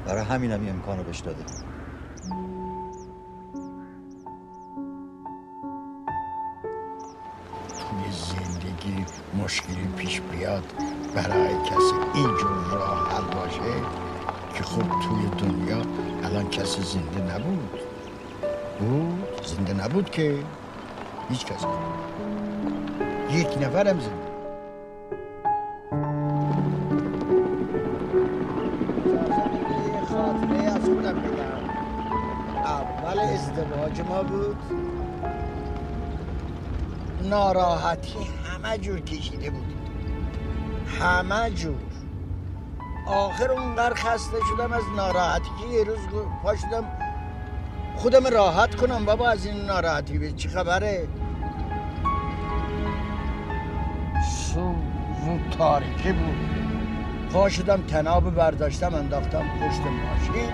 برای 0.05 0.23
همینم 0.23 0.61
این 0.61 0.69
امکان 0.69 0.97
رو 0.97 1.03
بهش 1.03 1.19
داده. 1.19 1.43
توی 7.67 8.11
زندگی 8.11 9.05
مشکلی 9.43 9.87
پیش 9.97 10.21
بیاد 10.21 10.63
برای 11.15 11.55
کسی 11.65 11.95
اینجور 12.13 12.63
راه 12.71 13.11
حل 13.11 13.35
باشه 13.35 13.81
که 14.53 14.63
خب 14.63 14.81
توی 14.81 15.47
دنیا 15.49 15.81
الان 16.23 16.49
کسی 16.49 16.81
زنده 16.81 17.35
نبود. 17.35 17.79
بود 18.79 19.18
زنده 19.49 19.73
نبود 19.73 20.09
که 20.09 20.43
هیچ 21.29 21.45
کس 21.45 21.65
یک 23.31 23.47
نفرم 23.61 23.99
زنده. 23.99 24.29
اول 32.65 33.19
ازدواج 33.19 34.01
ما 34.01 34.23
بود. 34.23 34.57
ناراحتی. 37.21 38.17
همه 38.45 38.77
جور 38.77 38.99
کشیده 38.99 39.49
بود. 39.49 39.73
همه 40.99 41.49
جور. 41.49 41.75
آخر 43.07 43.51
اونقدر 43.51 43.93
خسته 43.95 44.37
شدم 44.49 44.73
از 44.73 44.83
ناراحتی 44.95 45.49
که 45.61 45.67
یه 45.67 45.83
روز 45.83 45.99
پا 46.43 46.55
شدم 46.55 47.08
خودم 47.99 48.27
راحت 48.27 48.75
کنم 48.75 49.05
بابا 49.05 49.29
از 49.29 49.45
این 49.45 49.65
ناراحتی. 49.65 50.17
به 50.17 50.31
چی 50.31 50.49
خبره؟ 50.49 51.07
زود 54.53 55.57
تاریکی 55.57 56.11
بود. 56.11 56.35
پا 57.33 57.49
شدم 57.49 57.81
تناب 57.81 58.35
برداشتم 58.35 58.95
انداختم 58.95 59.39
پشت 59.39 59.81
ماشین. 59.81 60.53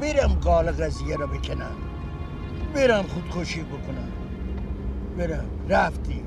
برم 0.00 0.34
قال 0.34 0.70
قضیه 0.70 1.16
رو 1.16 1.26
بکنم. 1.26 1.76
برم 2.74 3.02
خودکشی 3.02 3.62
بکنم. 3.62 4.12
برم 5.18 5.44
رفتیم 5.68 6.24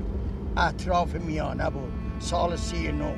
اطراف 0.56 1.14
میانه 1.14 1.70
بود. 1.70 1.92
سال 2.18 2.56
سی 2.56 2.92
نو. 2.92 3.14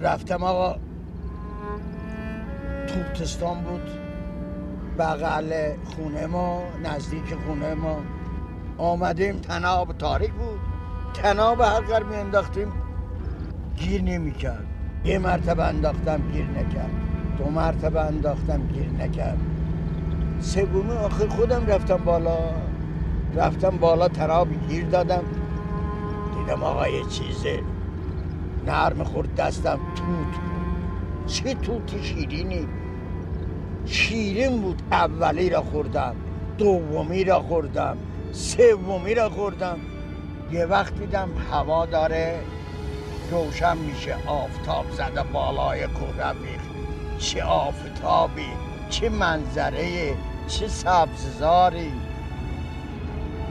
رفتم 0.00 0.42
آقا. 0.42 0.76
توتستان 2.86 3.60
بود. 3.62 4.01
بغل 4.98 5.74
خونه 5.84 6.26
ما 6.26 6.62
نزدیک 6.82 7.34
خونه 7.46 7.74
ما. 7.74 7.96
آمدیم 8.78 9.38
تناب 9.38 9.92
تاریک 9.92 10.32
بود. 10.32 10.60
تناب 11.14 11.60
هر 11.60 11.80
قرار 11.80 12.02
می 12.02 12.16
انداختیم 12.16 12.72
گیر 13.76 14.02
نمی 14.02 14.32
کرد. 14.32 14.66
یه 15.04 15.18
مرتبه 15.18 15.64
انداختم 15.64 16.22
گیر 16.32 16.46
نکرد. 16.46 16.90
دو 17.38 17.50
مرتبه 17.50 18.00
انداختم 18.00 18.66
گیر 18.66 18.90
نکرد. 18.90 19.38
سومی 20.40 20.92
آخر 20.92 21.28
خودم 21.28 21.66
رفتم 21.66 21.96
بالا. 21.96 22.38
رفتم 23.34 23.78
بالا 23.78 24.08
تناب 24.08 24.48
گیر 24.68 24.86
دادم. 24.86 25.24
دیدم 26.36 26.62
آقا 26.62 26.88
یه 26.88 27.04
چیزه 27.04 27.62
نرم 28.66 29.04
خورد 29.04 29.34
دستم 29.34 29.80
توت 29.94 30.40
چه 31.26 31.54
توتی 31.54 32.02
شیرینی. 32.02 32.68
شیرین 33.84 34.60
بود 34.60 34.82
اولی 34.92 35.50
را 35.50 35.62
خوردم 35.62 36.16
دومی 36.58 37.24
را 37.24 37.42
خوردم 37.42 37.96
سومی 38.32 39.14
را 39.14 39.30
خوردم. 39.30 39.78
یه 40.50 40.64
وقت 40.64 40.98
دیدم 40.98 41.28
هوا 41.50 41.86
داره 41.86 42.40
روشن 43.30 43.76
میشه 43.76 44.16
آفتاب 44.26 44.90
زده 44.90 45.22
بالای 45.22 45.86
کوه 45.86 46.16
رفیق 46.18 46.60
چه 47.18 47.42
آفتابی 47.44 48.48
چه 48.88 49.08
منظره 49.08 50.14
چه 50.46 50.68
سبززاری. 50.68 51.92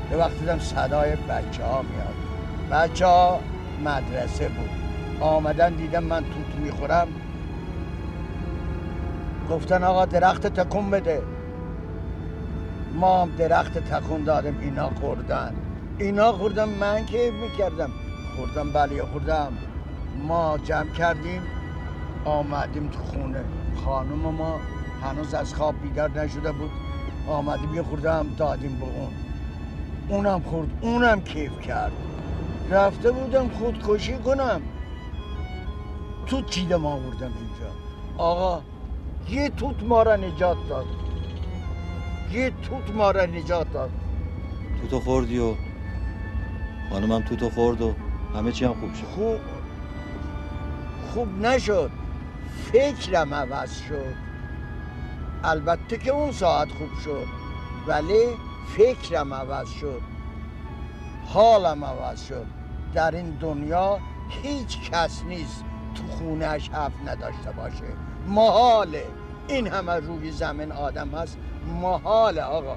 به 0.09 0.17
وقت 0.17 0.39
دیدم 0.39 0.59
صدای 0.59 1.15
بچه 1.15 1.63
ها 1.63 1.81
میاد. 1.81 2.15
بچه 2.71 3.05
ها 3.05 3.39
مدرسه 3.83 4.49
بود. 4.49 4.69
آمدن 5.19 5.73
دیدم 5.73 6.03
من 6.03 6.23
توت 6.23 6.55
می‌خورم. 6.55 7.07
گفتن 9.51 9.83
آقا 9.83 10.05
درخت 10.05 10.47
تکون 10.47 10.89
بده. 10.89 11.23
ما 12.93 13.21
هم 13.21 13.29
درخت 13.37 13.77
تکون 13.77 14.23
دادم 14.23 14.59
اینا 14.59 14.89
خوردن. 14.89 15.55
اینا 15.97 16.31
خوردم 16.31 16.69
من 16.69 17.05
که 17.05 17.31
می‌کردم؟ 17.41 17.89
خوردم 18.35 18.71
بله 18.71 19.05
خوردم. 19.05 19.53
ما 20.27 20.57
جمع 20.57 20.89
کردیم 20.89 21.41
آمدیم 22.25 22.87
تو 22.87 22.99
خونه. 22.99 23.43
خانم 23.85 24.19
ما 24.19 24.59
هنوز 25.03 25.33
از 25.33 25.53
خواب 25.53 25.75
بیدار 25.81 26.09
نشده 26.09 26.51
بود. 26.51 26.71
آمدیم 27.27 27.75
یه 27.75 27.83
خوردم 27.83 28.25
دادیم 28.37 28.79
به 28.79 28.85
اون. 28.85 29.13
اونم 30.09 30.41
خورد 30.41 30.67
اونم 30.81 31.21
کیف 31.21 31.59
کرد. 31.59 31.91
رفته 32.69 33.11
بودم 33.11 33.49
خودکشی 33.49 34.17
کنم. 34.17 34.61
توت 36.25 36.49
چیدم 36.49 36.85
آوردم 36.85 37.31
اینجا؟ 37.39 37.71
آقا 38.17 38.61
یه 39.29 39.49
توت 39.49 39.83
ما 39.83 40.03
را 40.03 40.15
نجات 40.15 40.57
داد. 40.69 40.85
یه 42.31 42.49
توت 42.49 42.95
ما 42.95 43.11
را 43.11 43.25
نجات 43.25 43.73
داد. 43.73 43.91
توتو 44.81 44.99
خوردی 44.99 45.39
و 45.39 45.53
خانمم 46.89 47.21
توتو 47.21 47.49
خورد 47.49 47.81
و 47.81 47.93
همه 48.35 48.51
چی 48.51 48.65
هم 48.65 48.73
خوب 48.73 48.93
شد. 48.93 49.03
خوب. 49.03 49.39
خوب 51.13 51.45
نشد. 51.45 51.91
فکرم 52.71 53.33
عوض 53.33 53.81
شد. 53.81 54.15
البته 55.43 55.97
که 55.97 56.11
اون 56.11 56.31
ساعت 56.31 56.71
خوب 56.71 56.89
شد 57.03 57.27
ولی 57.87 58.25
فکرم 58.77 59.33
عوض 59.33 59.69
شد. 59.69 60.01
حالم 61.25 61.85
عوض 61.85 62.27
شد. 62.27 62.45
در 62.93 63.15
این 63.15 63.29
دنیا 63.29 63.99
هیچ 64.29 64.91
کس 64.91 65.23
نیست 65.23 65.63
تو 65.95 66.07
خونهش 66.07 66.69
حرف 66.69 66.93
نداشته 67.05 67.51
باشه. 67.51 68.10
محاله. 68.27 69.05
این 69.47 69.67
همه 69.67 69.93
روی 69.93 70.31
زمین 70.31 70.71
آدم 70.71 71.09
هست. 71.09 71.37
محاله 71.81 72.41
آقا. 72.41 72.75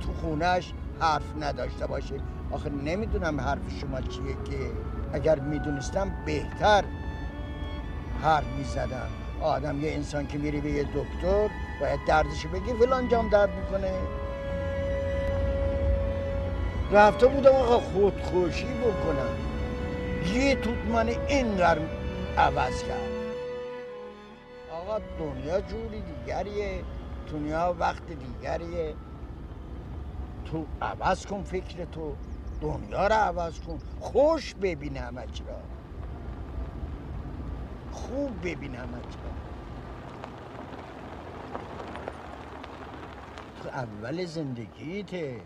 تو 0.00 0.12
خونهش 0.12 0.72
حرف 1.00 1.24
نداشته 1.40 1.86
باشه 1.86 2.14
آخه 2.50 2.70
نمی‌دونم 2.70 3.40
حرف 3.40 3.60
شما 3.80 4.00
چیه 4.00 4.34
که 4.44 4.70
اگر 5.12 5.38
می‌دونستم 5.38 6.10
بهتر 6.26 6.84
حرف 8.22 8.46
می‌زدم. 8.58 9.08
آدم 9.42 9.80
یه 9.80 9.92
انسان 9.92 10.26
که 10.26 10.38
میری 10.38 10.60
به 10.60 10.70
یه 10.70 10.82
دکتر 10.82 11.48
باید 11.80 12.00
دردش 12.06 12.46
بگی 12.46 12.72
فلان 12.72 13.08
جام 13.08 13.28
درد 13.28 13.50
می‌کنه. 13.50 13.92
رفته 16.92 17.26
بودم 17.26 17.50
آقا 17.50 17.78
خودکشی 17.78 18.66
بکنم. 18.66 19.36
یه 20.34 20.54
توت 20.54 20.78
من 20.92 21.08
اینقدر 21.28 21.80
عوض 22.38 22.82
کرد. 22.82 23.11
دنیا 24.98 25.60
جوری 25.60 26.02
دیگریه 26.02 26.84
دنیا 27.32 27.76
وقت 27.80 28.12
دیگریه. 28.12 28.96
تو 30.44 30.66
عوض 30.82 31.26
کن 31.26 31.44
فکر 31.44 31.84
تو 31.84 32.16
دنیا 32.60 33.06
رو 33.06 33.14
عوض 33.14 33.60
کن. 33.60 33.78
خوش 34.00 34.54
ببین 34.54 34.96
همه 34.96 35.26
را. 35.46 35.62
خوب 37.92 38.40
ببین 38.48 38.74
همه 38.74 38.98
را. 38.98 39.32
تو 43.62 43.68
اول 43.68 44.24
زندگیته 44.24 45.42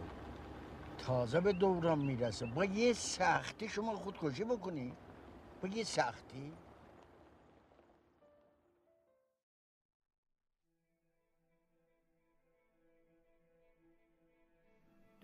تازه 0.99 1.41
به 1.41 1.53
دوران 1.53 1.99
می‌رسه. 1.99 2.47
با 2.47 2.65
یه 2.65 2.93
سختی 2.93 3.69
شما 3.69 3.97
خودکشی 3.97 4.45
بکنی. 4.45 4.93
با 5.63 5.69
یه 5.69 5.85
سختی. 5.85 6.53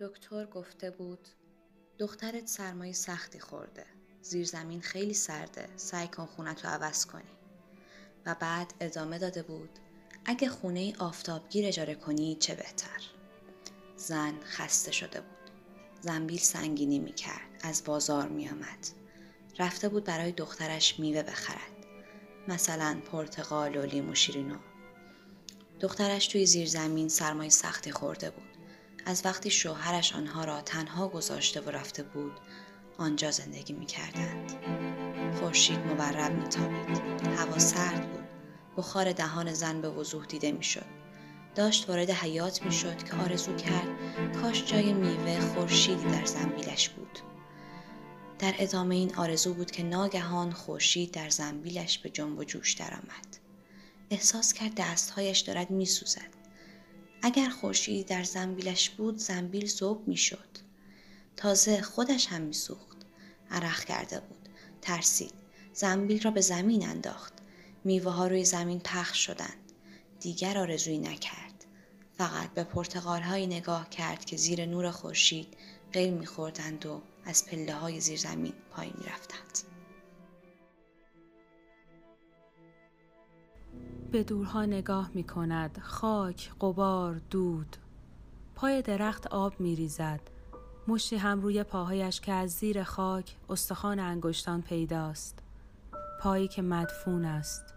دکتر 0.03 0.45
گفته 0.45 0.91
بود 0.91 1.27
دخترت 1.97 2.47
سرمایه 2.47 2.93
سختی 2.93 3.39
خورده 3.39 3.85
زیر 4.21 4.45
زمین 4.45 4.81
خیلی 4.81 5.13
سرده 5.13 5.69
سعی 5.75 6.07
کن 6.07 6.25
خونت 6.25 6.65
رو 6.65 6.71
عوض 6.71 7.05
کنی 7.05 7.31
و 8.25 8.35
بعد 8.39 8.73
ادامه 8.79 9.19
داده 9.19 9.43
بود 9.43 9.69
اگه 10.25 10.49
خونه 10.49 10.93
آفتابگیر 10.99 11.65
اجاره 11.67 11.95
کنی 11.95 12.35
چه 12.35 12.55
بهتر 12.55 13.01
زن 13.97 14.39
خسته 14.43 14.91
شده 14.91 15.21
بود 15.21 15.51
زنبیل 16.01 16.39
سنگینی 16.39 16.99
می 16.99 17.13
کرد. 17.13 17.59
از 17.61 17.83
بازار 17.83 18.27
می 18.27 18.49
آمد. 18.49 18.87
رفته 19.59 19.89
بود 19.89 20.03
برای 20.03 20.31
دخترش 20.31 20.99
میوه 20.99 21.23
بخرد. 21.23 21.85
مثلا 22.47 23.01
پرتقال 23.11 23.77
و 23.77 23.85
لیمو 23.85 24.15
شیرینو. 24.15 24.57
دخترش 25.79 26.27
توی 26.27 26.45
زیر 26.45 26.67
زمین 26.67 27.09
سرمای 27.09 27.49
سختی 27.49 27.91
خورده 27.91 28.29
بود. 28.29 28.52
از 29.05 29.25
وقتی 29.25 29.49
شوهرش 29.49 30.15
آنها 30.15 30.45
را 30.45 30.61
تنها 30.61 31.07
گذاشته 31.07 31.61
و 31.61 31.69
رفته 31.69 32.03
بود 32.03 32.31
آنجا 32.97 33.31
زندگی 33.31 33.73
می 33.73 33.85
کردند. 33.85 34.51
خورشید 35.39 35.79
مبرب 35.79 36.31
می 36.31 36.49
تابید. 36.49 37.27
هوا 37.37 37.59
سرد 37.59 38.11
بود. 38.11 38.23
بخار 38.77 39.11
دهان 39.11 39.53
زن 39.53 39.81
به 39.81 39.89
وضوح 39.89 40.25
دیده 40.25 40.51
می 40.51 40.63
شد. 40.63 40.85
داشت 41.55 41.89
وارد 41.89 42.09
حیات 42.09 42.63
می 42.65 42.71
شد 42.71 43.03
که 43.03 43.15
آرزو 43.15 43.55
کرد 43.55 43.87
کاش 44.41 44.65
جای 44.65 44.93
میوه 44.93 45.39
خورشیدی 45.39 46.03
در 46.03 46.25
زنبیلش 46.25 46.89
بود. 46.89 47.19
در 48.39 48.53
ادامه 48.57 48.95
این 48.95 49.15
آرزو 49.15 49.53
بود 49.53 49.71
که 49.71 49.83
ناگهان 49.83 50.51
خورشید 50.51 51.11
در 51.11 51.29
زنبیلش 51.29 51.97
به 51.97 52.09
جنب 52.09 52.39
و 52.39 52.43
جوش 52.43 52.73
درآمد. 52.73 53.37
احساس 54.09 54.53
کرد 54.53 54.75
دستهایش 54.75 55.39
دارد 55.39 55.71
می 55.71 55.85
سوزد. 55.85 56.42
اگر 57.25 57.49
خورشیدی 57.49 58.03
در 58.03 58.23
زنبیلش 58.23 58.89
بود 58.89 59.17
زنبیل 59.17 59.65
زوب 59.65 60.07
می 60.07 60.17
شد. 60.17 60.57
تازه 61.37 61.81
خودش 61.81 62.27
هم 62.27 62.41
می 62.41 62.53
سوخت. 62.53 62.97
عرق 63.51 63.83
کرده 63.83 64.19
بود. 64.19 64.49
ترسید. 64.81 65.33
زنبیل 65.73 66.21
را 66.21 66.31
به 66.31 66.41
زمین 66.41 66.87
انداخت. 66.87 67.33
میوه 67.83 68.11
ها 68.11 68.27
روی 68.27 68.45
زمین 68.45 68.79
پخش 68.79 69.25
شدند. 69.25 69.71
دیگر 70.19 70.57
آرزویی 70.57 70.97
نکرد. 70.97 71.65
فقط 72.17 72.53
به 72.53 72.63
پرتقال 72.63 73.21
نگاه 73.45 73.89
کرد 73.89 74.25
که 74.25 74.37
زیر 74.37 74.65
نور 74.65 74.91
خورشید 74.91 75.57
قیل 75.93 76.13
میخوردند 76.13 76.85
و 76.85 77.01
از 77.25 77.45
پله 77.45 77.73
های 77.73 77.99
زیر 77.99 78.19
زمین 78.19 78.53
پایین 78.71 78.93
می‌رفتند. 78.97 79.72
به 84.13 84.23
دورها 84.23 84.65
نگاه 84.65 85.09
می 85.13 85.23
کند. 85.23 85.79
خاک، 85.81 86.51
قبار، 86.61 87.21
دود. 87.29 87.77
پای 88.55 88.81
درخت 88.81 89.27
آب 89.27 89.59
می 89.59 89.75
ریزد. 89.75 90.19
مشتی 90.87 91.15
هم 91.15 91.41
روی 91.41 91.63
پاهایش 91.63 92.21
که 92.21 92.33
از 92.33 92.51
زیر 92.51 92.83
خاک 92.83 93.35
استخوان 93.49 93.99
انگشتان 93.99 94.61
پیداست. 94.61 95.39
پایی 96.21 96.47
که 96.47 96.61
مدفون 96.61 97.25
است. 97.25 97.73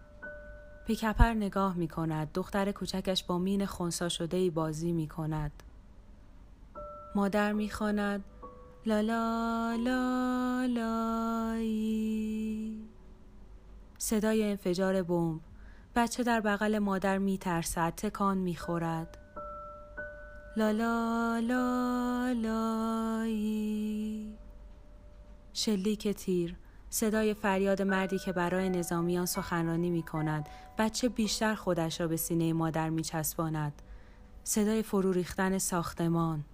پیکپر 0.87 1.33
نگاه 1.33 1.75
می 1.75 1.87
کند. 1.87 2.31
دختر 2.33 2.71
کوچکش 2.71 3.23
با 3.23 3.37
مین 3.37 3.65
خونسا 3.65 4.09
شده 4.09 4.37
ای 4.37 4.49
بازی 4.49 4.91
می 4.91 5.07
کند. 5.07 5.63
مادر 7.15 7.53
می 7.53 7.69
خاند 7.69 8.23
لا 8.85 9.01
لا 9.01 9.75
لا 9.75 10.65
لایی 10.65 12.07
صدای 13.97 14.43
انفجار 14.43 15.03
بمب 15.03 15.41
بچه 15.97 16.23
در 16.23 16.41
بغل 16.41 16.79
مادر 16.79 17.17
می 17.17 17.37
ترسد 17.37 17.93
تکان 17.97 18.37
می 18.37 18.55
خورد 18.55 19.17
لا 20.57 20.71
لا 20.71 21.39
لا 21.39 22.31
لایی 22.31 23.57
شلیک 25.53 26.07
تیر 26.07 26.55
صدای 26.89 27.33
فریاد 27.33 27.81
مردی 27.81 28.19
که 28.19 28.31
برای 28.31 28.69
نظامیان 28.69 29.25
سخنرانی 29.25 29.89
می 29.89 30.03
کند 30.03 30.49
بچه 30.77 31.09
بیشتر 31.09 31.55
خودش 31.55 32.01
را 32.01 32.07
به 32.07 32.17
سینه 32.17 32.53
مادر 32.53 32.89
می 32.89 33.03
چسباند. 33.03 33.81
صدای 34.43 34.83
فرو 34.83 35.11
ریختن 35.11 35.57
ساختمان. 35.57 36.45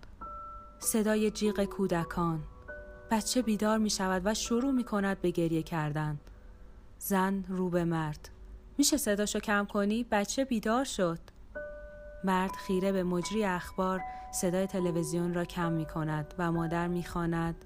صدای 0.79 1.31
جیغ 1.31 1.63
کودکان. 1.63 2.43
بچه 3.11 3.41
بیدار 3.41 3.77
می 3.77 3.89
شود 3.89 4.21
و 4.25 4.33
شروع 4.33 4.71
می 4.71 4.83
کند 4.83 5.21
به 5.21 5.31
گریه 5.31 5.63
کردن. 5.63 6.19
زن 6.99 7.43
رو 7.47 7.69
به 7.69 7.83
مرد. 7.83 8.29
میشه 8.77 8.97
صداشو 8.97 9.39
کم 9.39 9.65
کنی؟ 9.65 10.05
بچه 10.11 10.45
بیدار 10.45 10.83
شد. 10.83 11.19
مرد 12.23 12.51
خیره 12.51 12.91
به 12.91 13.03
مجری 13.03 13.45
اخبار 13.45 14.01
صدای 14.31 14.67
تلویزیون 14.67 15.33
را 15.33 15.45
کم 15.45 15.71
می 15.71 15.85
کند 15.85 16.33
و 16.37 16.51
مادر 16.51 16.87
می 16.87 17.03
خاند 17.03 17.65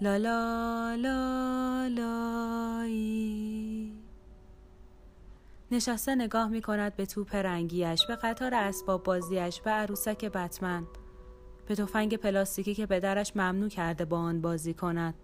لا 0.00 0.16
لا 0.16 0.94
لا 0.94 1.86
لایی 1.86 3.92
نشسته 5.70 6.14
نگاه 6.14 6.48
می 6.48 6.62
کند 6.62 6.96
به 6.96 7.06
توپ 7.06 7.34
رنگیش 7.34 8.06
به 8.06 8.16
قطار 8.16 8.54
اسباب 8.54 9.02
بازیش 9.02 9.60
به 9.60 9.70
عروسک 9.70 10.24
بتمن. 10.24 10.86
به 11.66 11.74
تفنگ 11.74 12.16
پلاستیکی 12.16 12.74
که 12.74 12.86
پدرش 12.86 13.36
ممنوع 13.36 13.68
کرده 13.68 14.04
با 14.04 14.18
آن 14.18 14.40
بازی 14.40 14.74
کند. 14.74 15.14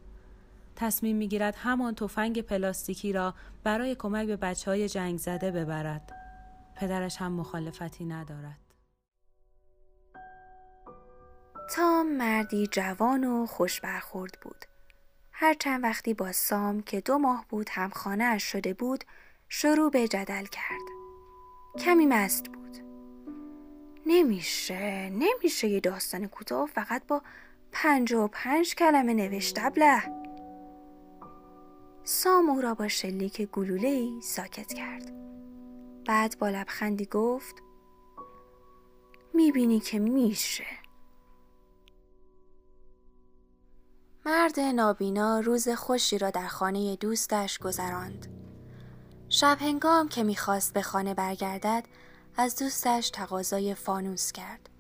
تصمیم 0.77 1.17
می 1.17 1.29
گیرد 1.29 1.55
همان 1.59 1.95
تفنگ 1.95 2.41
پلاستیکی 2.41 3.13
را 3.13 3.35
برای 3.65 3.95
کمک 3.95 4.27
به 4.27 4.37
بچه 4.37 4.71
های 4.71 4.89
جنگ 4.89 5.19
زده 5.19 5.51
ببرد 5.51 6.13
پدرش 6.77 7.17
هم 7.17 7.33
مخالفتی 7.33 8.05
ندارد 8.05 8.65
تام 11.71 12.13
مردی 12.13 12.67
جوان 12.67 13.25
و 13.25 13.47
خوش 13.47 13.81
برخورد 13.81 14.39
بود. 14.43 14.65
هر 15.33 15.55
چند 15.55 15.83
وقتی 15.83 16.15
با 16.15 16.33
سام 16.33 16.83
که 16.83 17.01
دو 17.01 17.19
ماه 17.19 17.47
بود 17.49 17.69
هم 17.73 17.91
خانه 17.91 18.39
شده 18.39 18.75
بود 18.75 19.05
شروع 19.49 19.91
به 19.91 20.09
جدل 20.09 20.45
کرد. 20.45 20.89
کمی 21.79 22.07
مست 22.07 22.49
بود. 22.49 22.77
نمیشه 24.07 25.11
نمیشه 25.11 25.69
یه 25.69 25.81
داستان 25.81 26.27
کوتاه 26.27 26.67
فقط 26.67 27.07
با 27.07 27.23
پنج 27.73 28.13
و 28.13 28.29
پنج 28.33 28.75
کلمه 28.75 29.15
نوشته 29.15 29.65
ابله. 29.65 30.24
سام 32.07 32.51
او 32.51 32.61
را 32.61 32.75
با 32.75 32.89
شلیک 32.89 33.43
گلوله 33.43 34.21
ساکت 34.21 34.73
کرد. 34.73 35.13
بعد 36.07 36.39
با 36.39 36.49
لبخندی 36.49 37.07
گفت 37.07 37.55
می‌بینی 39.35 39.81
که 39.81 39.99
میشه. 39.99 40.67
مرد 44.27 44.61
نابینا 44.61 45.41
روز 45.41 45.69
خوشی 45.69 46.19
را 46.19 46.31
در 46.31 46.47
خانه 46.47 46.97
دوستش 46.97 47.59
گذراند. 47.59 48.27
شب 49.29 49.57
هنگام 49.61 50.09
که 50.09 50.23
می‌خواست 50.23 50.73
به 50.73 50.83
خانه 50.83 51.15
برگردد 51.15 51.85
از 52.37 52.57
دوستش 52.57 53.11
تقاضای 53.11 53.75
فانوس 53.75 54.33
کرد. 54.33 54.71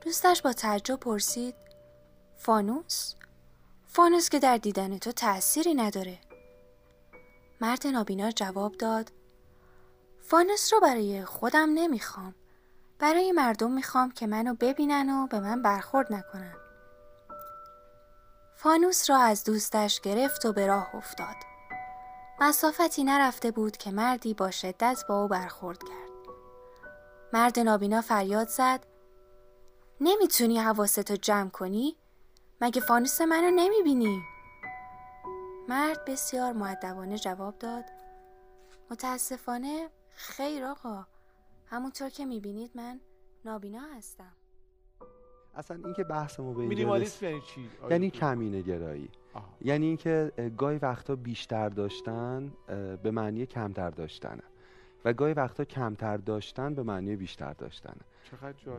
دوستش 0.00 0.42
با 0.42 0.52
تعجب 0.52 0.96
پرسید 0.96 1.54
فانوس؟ 2.36 3.14
فانوس 3.86 4.28
که 4.28 4.38
در 4.38 4.56
دیدن 4.56 4.98
تو 4.98 5.12
تأثیری 5.12 5.74
نداره. 5.74 6.18
مرد 7.62 7.86
نابینا 7.86 8.30
جواب 8.30 8.76
داد 8.76 9.12
فانوس 10.20 10.72
رو 10.72 10.80
برای 10.80 11.24
خودم 11.24 11.70
نمی‌خوام. 11.74 12.34
برای 12.98 13.32
مردم 13.32 13.70
می‌خوام 13.70 14.10
که 14.10 14.26
منو 14.26 14.54
ببینن 14.54 15.10
و 15.10 15.26
به 15.26 15.40
من 15.40 15.62
برخورد 15.62 16.12
نکنن. 16.12 16.54
فانوس 18.56 19.10
را 19.10 19.18
از 19.18 19.44
دوستش 19.44 20.00
گرفت 20.00 20.46
و 20.46 20.52
به 20.52 20.66
راه 20.66 20.94
افتاد. 20.94 21.36
مسافتی 22.40 23.04
نرفته 23.04 23.50
بود 23.50 23.76
که 23.76 23.90
مردی 23.90 24.34
با 24.34 24.50
شدت 24.50 25.04
با 25.08 25.22
او 25.22 25.28
برخورد 25.28 25.78
کرد. 25.78 26.34
مرد 27.32 27.58
نابینا 27.58 28.00
فریاد 28.00 28.48
زد 28.48 28.86
نمی‌تونی 30.00 30.58
حواستو 30.58 31.16
جمع 31.16 31.50
کنی؟ 31.50 31.96
مگه 32.60 32.80
فانوس 32.80 33.20
منو 33.20 33.50
نمی‌بینی؟ 33.50 34.22
مرد 35.68 36.04
بسیار 36.06 36.52
معدبانه 36.52 37.18
جواب 37.18 37.58
داد. 37.58 37.84
متاسفانه 38.90 39.88
خیر 40.10 40.64
آقا 40.64 41.06
همونطور 41.66 42.08
که 42.08 42.24
می‌بینید 42.24 42.70
من 42.74 43.00
نابینا 43.44 43.82
هستم. 43.96 44.32
اصلا 45.54 45.80
اینکه 45.84 46.04
بحث 46.04 46.40
ما 46.40 46.52
به 46.52 46.62
مینیمالیسم 46.62 47.26
یعنی 47.26 47.40
چی؟ 47.40 47.70
یعنی 47.90 48.10
کمینه 48.10 48.62
گرایی 48.62 49.08
یعنی 49.60 49.86
اینکه 49.86 50.32
گاهی 50.58 50.78
وقتا 50.78 51.16
بیشتر 51.16 51.68
داشتن 51.68 52.52
به 53.02 53.10
معنی 53.10 53.46
کمتر 53.46 53.90
داشتنه. 53.90 54.42
و 55.04 55.12
گاهی 55.12 55.32
وقتا 55.32 55.64
کمتر 55.64 56.16
داشتن 56.16 56.74
به 56.74 56.82
معنی 56.82 57.16
بیشتر 57.16 57.52
داشتنه. 57.52 58.00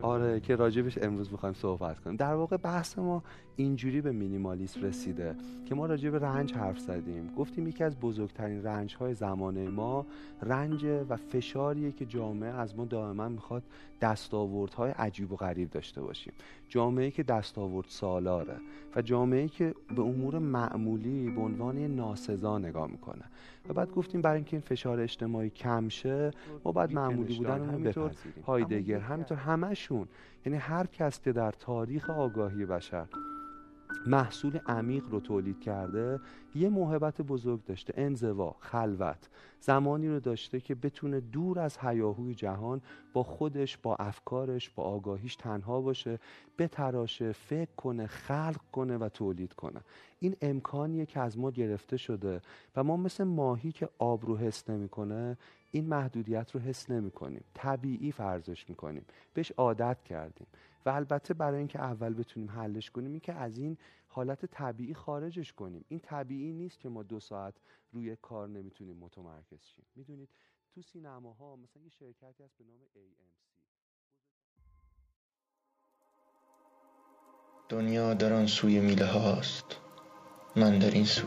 آره 0.02 0.40
که 0.40 0.56
راجبش 0.56 0.98
امروز 0.98 1.32
می‌خوایم 1.32 1.54
صحبت 1.54 2.00
کنیم. 2.00 2.16
در 2.16 2.34
واقع 2.34 2.56
بحث 2.56 2.98
ما 2.98 3.22
اینجوری 3.56 4.00
به 4.00 4.12
مینیمالیسم 4.12 4.82
رسیده 4.82 5.36
که 5.66 5.74
ما 5.74 5.86
راجع 5.86 6.10
به 6.10 6.18
رنج 6.18 6.54
حرف 6.54 6.78
زدیم. 6.78 7.34
گفتیم 7.36 7.66
یکی 7.66 7.84
از 7.84 8.00
بزرگترین 8.00 8.62
رنج 8.62 8.96
های 8.96 9.14
زمانه 9.14 9.68
ما 9.68 10.06
رنج 10.42 10.84
و 11.08 11.16
فشاریه 11.16 11.92
که 11.92 12.06
جامعه 12.06 12.50
از 12.50 12.76
ما 12.76 12.84
دائما 12.84 13.28
می‌خواد 13.28 13.62
دستاوردهای 14.00 14.90
عجیب 14.90 15.32
و 15.32 15.36
غریب 15.36 15.70
داشته 15.70 16.02
باشیم. 16.02 16.32
جامعه 16.68 17.10
که 17.10 17.22
دستاورد 17.22 17.86
سالاره 17.88 18.56
و 18.96 19.02
جامعه 19.02 19.48
که 19.48 19.74
به 19.96 20.02
امور 20.02 20.38
معمولی 20.38 21.30
به 21.30 21.40
عنوان 21.40 21.78
ناسزا 21.78 22.58
نگاه 22.58 22.90
می‌کنه. 22.90 23.24
و 23.68 23.72
بعد 23.72 23.90
گفتیم 23.90 24.22
برای 24.22 24.36
اینکه 24.36 24.56
این 24.56 24.60
فشار 24.60 25.00
اجتماعی 25.00 25.50
کم 25.50 25.88
شه 25.88 26.30
ما 26.64 26.72
باید 26.72 26.92
معمولی 26.92 27.36
بودن 27.36 27.92
رو 27.94 28.10
هایدگر 28.46 28.98
همینطور 28.98 29.33
همشون 29.34 30.08
یعنی 30.46 30.58
هر 30.58 30.86
کس 30.86 31.20
که 31.20 31.32
در 31.32 31.50
تاریخ 31.50 32.10
آگاهی 32.10 32.66
بشر 32.66 33.06
محصول 34.06 34.58
عمیق 34.66 35.08
رو 35.08 35.20
تولید 35.20 35.60
کرده 35.60 36.20
یه 36.54 36.68
محبت 36.68 37.22
بزرگ 37.22 37.64
داشته. 37.64 37.94
انزوا 37.96 38.56
خلوت. 38.58 39.28
زمانی 39.60 40.08
رو 40.08 40.20
داشته 40.20 40.60
که 40.60 40.74
بتونه 40.74 41.20
دور 41.20 41.58
از 41.58 41.78
هیاهوی 41.78 42.34
جهان 42.34 42.80
با 43.12 43.22
خودش 43.22 43.78
با 43.78 43.96
افکارش 43.96 44.70
با 44.70 44.82
آگاهیش 44.82 45.36
تنها 45.36 45.80
باشه 45.80 46.18
بتراشه 46.58 47.32
فکر 47.32 47.70
کنه 47.76 48.06
خلق 48.06 48.60
کنه 48.72 48.98
و 48.98 49.08
تولید 49.08 49.52
کنه. 49.52 49.80
این 50.20 50.36
امکانیه 50.40 51.06
که 51.06 51.20
از 51.20 51.38
ما 51.38 51.50
گرفته 51.50 51.96
شده 51.96 52.40
و 52.76 52.84
ما 52.84 52.96
مثل 52.96 53.24
ماهی 53.24 53.72
که 53.72 53.88
آب 53.98 54.26
رو 54.26 54.36
حس 54.36 54.70
نمی‌کنه 54.70 55.38
این 55.70 55.86
محدودیت 55.86 56.50
رو 56.50 56.60
حس 56.60 56.90
نمی 56.90 57.10
کنیم 57.10 57.44
طبیعی 57.54 58.12
فرضش 58.12 58.68
می 58.68 58.74
کنیم 58.74 59.04
بهش 59.34 59.52
عادت 59.56 60.02
کردیم. 60.02 60.46
و 60.86 60.90
البته 60.90 61.34
برای 61.34 61.58
اینکه 61.58 61.80
اول 61.80 62.14
بتونیم 62.14 62.50
حلش 62.50 62.90
کنیم 62.90 63.10
این 63.10 63.20
که 63.20 63.32
از 63.32 63.58
این 63.58 63.78
حالت 64.08 64.46
طبیعی 64.46 64.94
خارجش 64.94 65.52
کنیم. 65.52 65.84
این 65.88 66.00
طبیعی 66.00 66.52
نیست 66.52 66.80
که 66.80 66.88
ما 66.88 67.02
دو 67.02 67.20
ساعت 67.20 67.54
روی 67.92 68.16
کار 68.16 68.48
نمی‌تونیم 68.48 68.96
متمرکز 68.96 69.62
شیم. 69.62 69.84
می‌دونید 69.96 70.28
تو 70.74 70.82
سینماها 70.82 71.56
مثلا 71.56 71.82
یه 71.82 71.88
شرکتی 71.88 72.44
هست 72.44 72.58
به 72.58 72.64
نام 72.64 72.78
AMC 72.94 73.44
دنیا 77.68 78.14
در 78.14 78.32
آن 78.32 78.46
سوی 78.46 78.80
میله 78.80 79.06
هاست. 79.06 79.64
من 80.56 80.78
در 80.78 80.90
این 80.90 81.04
سو. 81.04 81.26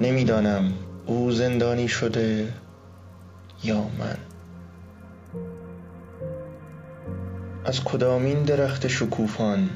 نمی‌دانم 0.00 0.72
او 1.06 1.30
زندانی 1.30 1.88
شده 1.88 2.54
یا 3.64 3.88
من. 3.88 4.33
از 7.64 7.84
کدامین 7.84 8.42
درخت 8.42 8.88
شکوفان 8.88 9.70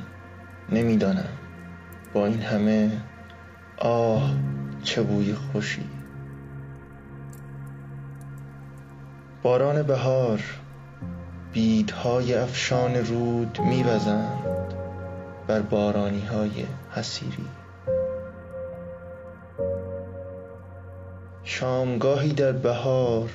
نمی‌دانم. 0.72 1.28
با 2.14 2.26
این 2.26 2.42
همه 2.42 2.90
آه 3.78 4.34
چه 4.82 5.02
بوی 5.02 5.34
خوشی. 5.34 5.84
باران 9.42 9.82
بهار 9.82 10.42
بیدهای 11.52 12.34
افشان 12.34 12.94
رود 12.94 13.58
میوزند 13.60 14.74
بر 15.46 15.62
بارانی 15.62 16.20
های 16.26 16.64
حسیری 16.90 17.46
شامگاهی 21.44 22.32
در 22.32 22.52
بهار 22.52 23.30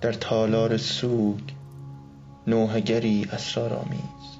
در 0.00 0.12
تالار 0.12 0.76
سوگ 0.76 1.40
نوحگری 2.46 3.28
اسرارآمیز 3.32 4.38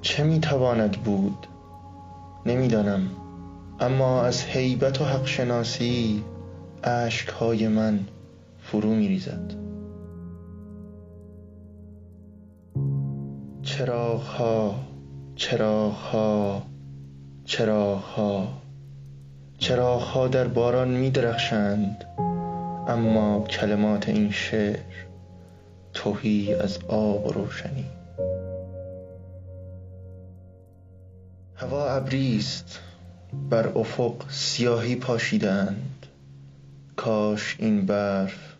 چه 0.00 0.24
می‌تواند 0.24 0.92
بود؟ 0.92 1.46
نمی‌دانم. 2.46 3.10
اما 3.80 4.22
از 4.22 4.42
هیبت 4.42 5.00
و 5.00 5.04
حق 5.04 5.26
شناسی 5.26 6.24
اشکهای 6.84 7.68
من 7.68 8.00
فرو 8.58 8.90
میریزد. 8.94 9.54
چراغها 13.62 14.74
چراغها 15.36 16.62
چراغها. 17.44 18.48
چراغها 19.58 20.28
در 20.28 20.48
باران 20.48 20.88
می 20.88 21.10
درخشند 21.10 22.04
اما 22.88 23.44
کلمات 23.44 24.08
این 24.08 24.30
شعر 24.30 24.78
توهی 25.94 26.54
از 26.54 26.78
آب 26.88 27.26
و 27.26 27.32
روشنی. 27.32 27.86
هوا 31.56 31.90
ابریست 31.90 32.80
بر 33.50 33.78
افق 33.78 34.30
سیاهی 34.30 34.96
پاشیدند. 34.96 36.06
کاش 36.96 37.56
این 37.58 37.86
برف 37.86 38.56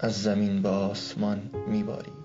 از 0.00 0.22
زمین 0.22 0.62
به 0.62 0.68
آسمان 0.68 1.50
میبارید. 1.68 2.21